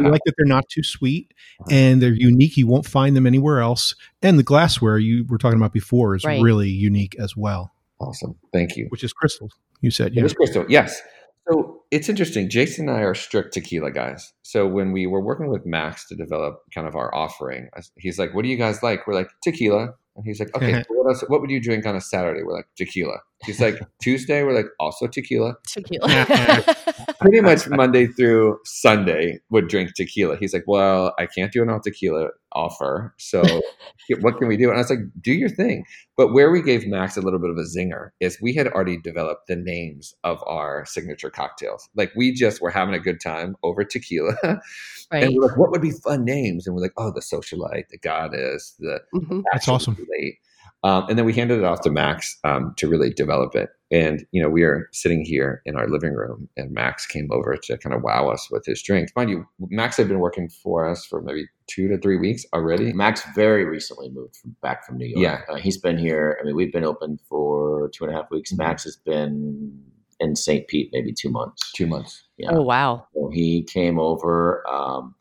[0.00, 1.32] We like that they're not too sweet
[1.70, 2.56] and they're unique.
[2.56, 3.94] You won't find them anywhere else.
[4.22, 6.42] And the glassware you were talking about before is Right.
[6.42, 8.34] really unique as well, awesome.
[8.52, 8.86] Thank you.
[8.90, 9.50] which is crystal.
[9.80, 10.22] You said, It yeah.
[10.22, 10.64] was crystal.
[10.68, 11.00] Yes.
[11.48, 12.48] So it's interesting.
[12.50, 14.32] Jason and I are strict tequila guys.
[14.42, 17.68] So when we were working with Max to develop kind of our offering,
[17.98, 21.08] he's like, "What do you guys like?" We're like, "Tequila." And he's like, "Okay, what
[21.08, 21.24] else?
[21.28, 24.66] What would you drink on a Saturday?" We're like, "Tequila." He's like, "Tuesday." We're like,
[24.80, 26.06] "Also tequila." tequila.
[27.20, 30.36] Pretty much Monday through Sunday would drink tequila.
[30.36, 33.42] He's like, "Well, I can't do an all tequila offer, so
[34.20, 35.84] what can we do?" And I was like, "Do your thing."
[36.16, 38.96] But where we gave Max a little bit of a zinger is we had already
[38.96, 41.88] developed the names of our signature cocktails.
[41.94, 44.34] Like we just were having a good time over tequila.
[44.42, 45.24] right.
[45.24, 46.66] And we're like, what would be fun names?
[46.66, 49.42] And we're like, oh, the socialite, the goddess, the Mhm.
[49.52, 49.96] That's awesome.
[50.10, 50.38] Late.
[50.86, 53.70] Um, and then we handed it off to Max um, to really develop it.
[53.90, 57.56] And you know, we are sitting here in our living room, and Max came over
[57.56, 59.10] to kind of wow us with his drinks.
[59.16, 62.92] Mind you, Max had been working for us for maybe two to three weeks already.
[62.92, 65.22] Max very recently moved from, back from New York.
[65.22, 65.40] Yeah.
[65.52, 66.38] Uh, he's been here.
[66.40, 68.52] I mean, we've been open for two and a half weeks.
[68.52, 68.58] Mhm.
[68.58, 69.80] Max has been
[70.20, 70.68] in St.
[70.68, 71.72] Pete maybe two months.
[71.72, 72.24] Two months.
[72.38, 72.50] Yeah.
[72.52, 73.06] Oh wow.
[73.12, 75.16] So he came over um,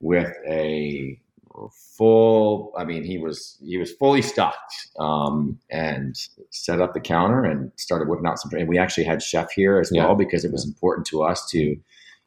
[0.00, 1.20] with a
[1.96, 2.72] full.
[2.78, 6.16] I mean, he was he was fully stocked um, and
[6.50, 8.52] set up the counter and started whipping out some.
[8.58, 10.04] And we actually had chef here as Yeah.
[10.06, 11.76] well because it was important to us to,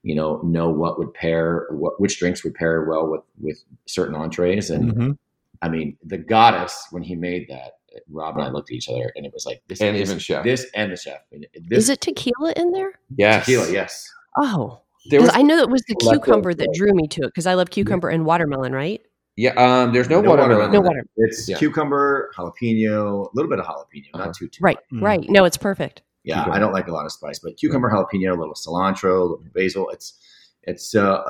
[0.03, 4.15] you know, know what would pair what which drinks would pair well with with certain
[4.15, 4.69] entrees.
[4.69, 5.17] And Mhm.
[5.61, 7.73] I mean, the goddess when he made that.
[8.09, 10.17] Rob and I looked at each other, and it was like this, And this, even
[10.17, 10.45] chef.
[10.45, 11.19] this and the chef.
[11.67, 12.93] This Is it tequila in there?
[13.17, 13.45] Yes.
[13.45, 13.69] tequila?
[13.69, 14.09] Yes.
[14.37, 14.79] Oh.
[15.11, 17.69] Was, I know it was the cucumber that drew me to it because I love
[17.69, 19.01] cucumber and watermelon, right?
[19.35, 19.51] Yeah.
[19.55, 19.93] Um.
[19.93, 20.57] There's no, No watermelon.
[20.71, 20.71] watermelon.
[20.73, 21.03] No water.
[21.17, 21.57] It's Yeah.
[21.57, 24.25] cucumber, jalapeno, a little bit of jalapeno, Uh-huh.
[24.25, 24.59] not too too.
[24.63, 25.23] Right, right.
[25.29, 26.01] No, it's perfect.
[26.23, 26.55] Yeah, Cucumber.
[26.55, 29.43] I don't like a lot of spice, but cucumber, jalapeno, a little cilantro, a little
[29.53, 29.89] basil.
[29.89, 30.19] It's
[30.63, 31.23] it's uh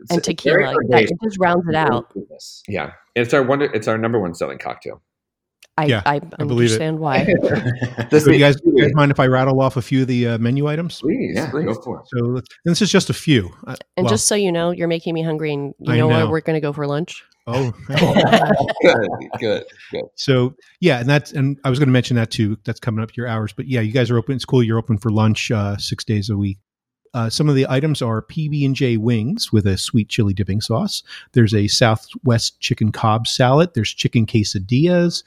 [0.00, 0.54] it's, And tequila.
[0.58, 1.10] very Yeah, herbaceous.
[1.10, 2.12] it just rounds it out.
[2.68, 2.92] Yeah.
[3.14, 3.66] It's our wonder.
[3.72, 5.02] It's our number one selling cocktail.
[5.78, 6.80] I, Yeah, I, believe it.
[6.80, 7.24] understand why.
[8.10, 10.28] This So you guys, you guys mind if I rattle off a few of the
[10.28, 11.00] uh, menu items?
[11.00, 11.66] please, yeah, please.
[11.66, 12.06] go for it.
[12.08, 13.50] So let's- and this is just a few.
[13.66, 16.08] Uh, And well, just so you know, you're making me hungry, and you know, know.
[16.08, 17.22] where we're going to go for lunch.
[17.46, 17.72] oh,
[18.82, 19.08] good,
[19.38, 20.04] good, good.
[20.16, 22.58] So yeah, and that's and I was going to mention that too.
[22.64, 24.34] That's coming up your hours, but yeah, you guys are open.
[24.34, 24.62] It's cool.
[24.62, 26.58] You're open for lunch uh, six days a week.
[27.14, 30.60] Uh, some of the items are PB and J wings with a sweet chili dipping
[30.60, 31.02] sauce.
[31.32, 33.70] There's a Southwest chicken Cobb salad.
[33.74, 35.22] There's chicken quesadillas.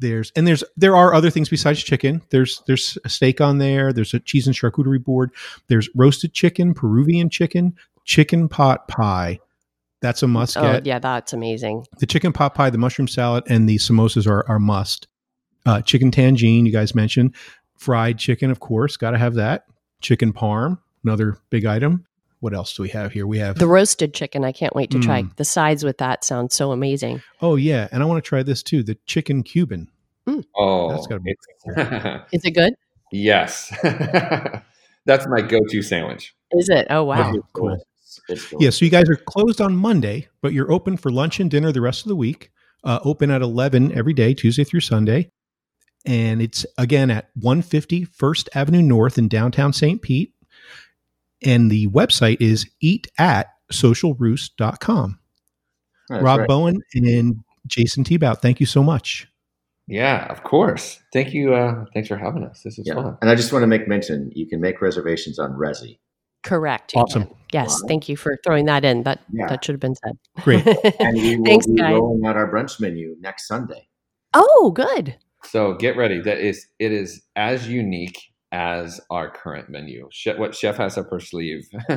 [0.00, 2.22] There's and there's there are other things besides chicken.
[2.30, 3.92] There's there's a steak on there.
[3.92, 5.30] There's a cheese and charcuterie board.
[5.68, 7.74] There's roasted chicken, Peruvian chicken,
[8.04, 9.38] chicken pot pie.
[10.00, 11.84] That's a must Oh, get yeah, that's amazing.
[11.98, 15.06] the chicken pot pie, the mushroom salad, and the samosas are, are must.
[15.66, 17.34] Uh, chicken tangine, you guys mentioned.
[17.76, 19.64] Fried chicken, of course, got to have that.
[20.00, 22.06] Chicken parm, another big item.
[22.40, 23.26] What else do we have here?
[23.26, 25.22] We have, The roasted chicken, I can't wait to try.
[25.22, 25.36] Mm.
[25.36, 27.22] The sides with that Sounds so amazing.
[27.42, 27.86] oh, yeah.
[27.92, 29.88] And I want to try this too the chicken Cuban.
[30.56, 31.32] Oh, That's gotta be
[31.66, 32.72] it's- Is it good?
[33.12, 33.70] yes.
[35.06, 36.34] That's my go-to sandwich.
[36.52, 36.86] Is it?
[36.90, 37.32] Oh, wow.
[37.32, 37.42] Wow.
[37.52, 37.72] cool.
[38.02, 41.40] It's, it's Yeah, so you guys are closed on Monday, but you're open for lunch
[41.40, 42.50] and dinner the rest of the week.
[42.84, 45.30] Uh, open at 11 every day, Tuesday through Sunday.
[46.06, 50.00] And it's again at 150 First Avenue North in downtown St.
[50.00, 50.32] Pete.
[51.44, 55.18] And the website is eat at socialroost.com.
[56.08, 56.48] That's Rob right.
[56.48, 57.36] Bowen and
[57.66, 59.26] Jason Tebout, thank you so much.
[59.86, 61.00] Yeah, of course.
[61.12, 61.54] Thank you.
[61.54, 62.62] Uh, thanks for having us.
[62.64, 62.94] This is Yeah.
[62.94, 63.18] fun.
[63.20, 65.98] And I just want to make mention you can make reservations on Resy.
[66.42, 66.92] Correct.
[66.96, 67.24] Awesome.
[67.26, 67.36] can.
[67.52, 67.82] Yes.
[67.82, 67.88] Wow.
[67.88, 69.02] Thank you for throwing that in.
[69.02, 69.46] That Yeah.
[69.48, 70.16] that should have been said.
[70.42, 70.64] Great.
[71.00, 71.92] And we will Thanks, be guys.
[71.94, 73.88] rolling out our brunch menu next Sunday.
[74.32, 75.16] Oh, good.
[75.44, 76.20] So get ready.
[76.20, 78.18] That is, it is as unique
[78.52, 80.08] as our current menu.
[80.10, 81.68] Chef, what Chef has up her sleeve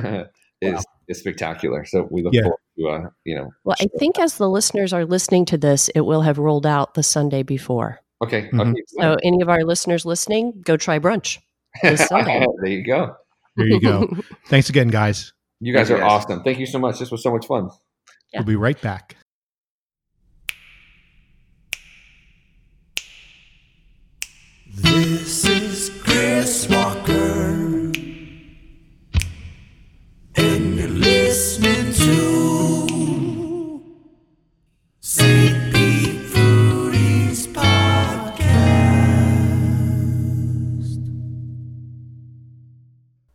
[0.61, 1.83] is is spectacular.
[1.85, 2.43] So we look Yeah.
[2.43, 3.49] forward to, uh, you know.
[3.65, 6.93] Well, I think as the listeners are listening to this, it will have rolled out
[6.93, 7.99] the Sunday before.
[8.23, 8.49] Okay.
[8.53, 8.71] Mhm.
[8.71, 8.81] okay.
[8.87, 11.39] So, any of our listeners listening, go try brunch
[11.83, 11.97] there
[12.67, 13.15] you go.
[13.57, 14.07] There you go.
[14.47, 15.33] Thanks again, guys.
[15.59, 16.23] You guys Thank are you, guys.
[16.23, 16.43] awesome.
[16.43, 16.99] Thank you so much.
[16.99, 17.69] This was so much fun.
[18.31, 18.39] Yeah.
[18.39, 19.17] We'll be right back.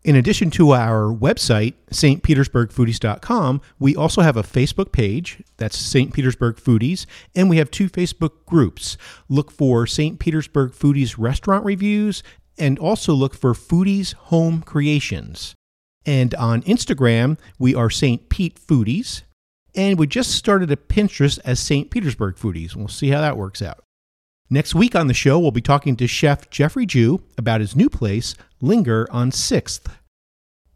[0.09, 5.43] In addition to our website, stpetersburgfoodies.com, we also have a Facebook page.
[5.59, 6.15] That's St.
[6.15, 7.05] Petersburg Foodies.
[7.37, 8.97] And we have two Facebook groups.
[9.29, 10.19] Look for St.
[10.19, 12.23] Petersburg Foodies restaurant reviews
[12.59, 15.55] and also look for Foodies Home Creations.
[16.07, 18.29] And on Instagram, we are St.
[18.29, 19.23] Pete Foodies.
[19.75, 21.91] And we just started a Pinterest as St.
[21.91, 22.73] Petersburg Foodies.
[22.73, 23.85] and We'll see how that works out.
[24.51, 27.91] Next week on the show, we'll be talking to Chef Jeffrey Jew about his new
[27.91, 29.87] place, Linger on 6th.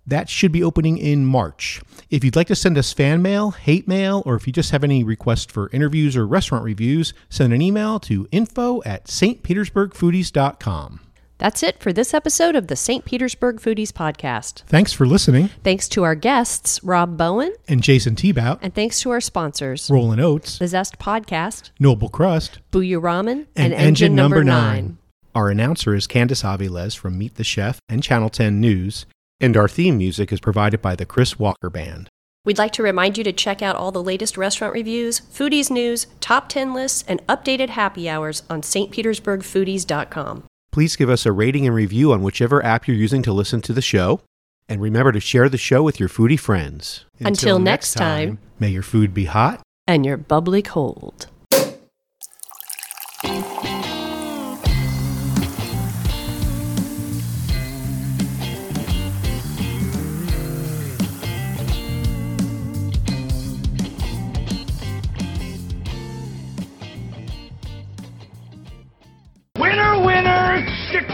[0.06, 1.80] That should be opening in March.
[2.10, 4.84] If you'd like to send us fan mail, hate mail, or if you just have
[4.84, 11.00] any requests for interviews or restaurant reviews, send an email to info at stpetersburgfoodies.com.
[11.42, 13.04] That's it for this episode of the St.
[13.04, 14.62] Petersburg Foodies Podcast.
[14.66, 15.48] Thanks for listening.
[15.64, 20.20] Thanks to our guests, Rob Bowen, And Jason Tebout, and thanks to our sponsors, Rollin'
[20.20, 24.98] Oats, The Zest Podcast, Noble Crust, Booyah Ramen, and, Engine, Number 9.
[25.34, 29.06] Our announcer is Candice Aviles from Meet the Chef and Channel 10 News,
[29.40, 32.08] and our theme music is provided by the Chris Walker Band.
[32.44, 36.06] We'd like to remind you to check out all the latest restaurant reviews, foodies news,
[36.20, 40.44] top 10 lists, and updated happy hours on stpetersburgfoodies.com.
[40.72, 43.74] Please give us a rating and review on whichever app you're using to listen to
[43.74, 44.22] the show.
[44.70, 47.04] And remember to share the show with your foodie friends.
[47.20, 48.38] Until next time.
[48.58, 49.60] may your food be hot.
[49.86, 51.26] And you're bubbly cold.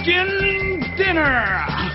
[0.04, 1.87] Chicken dinner.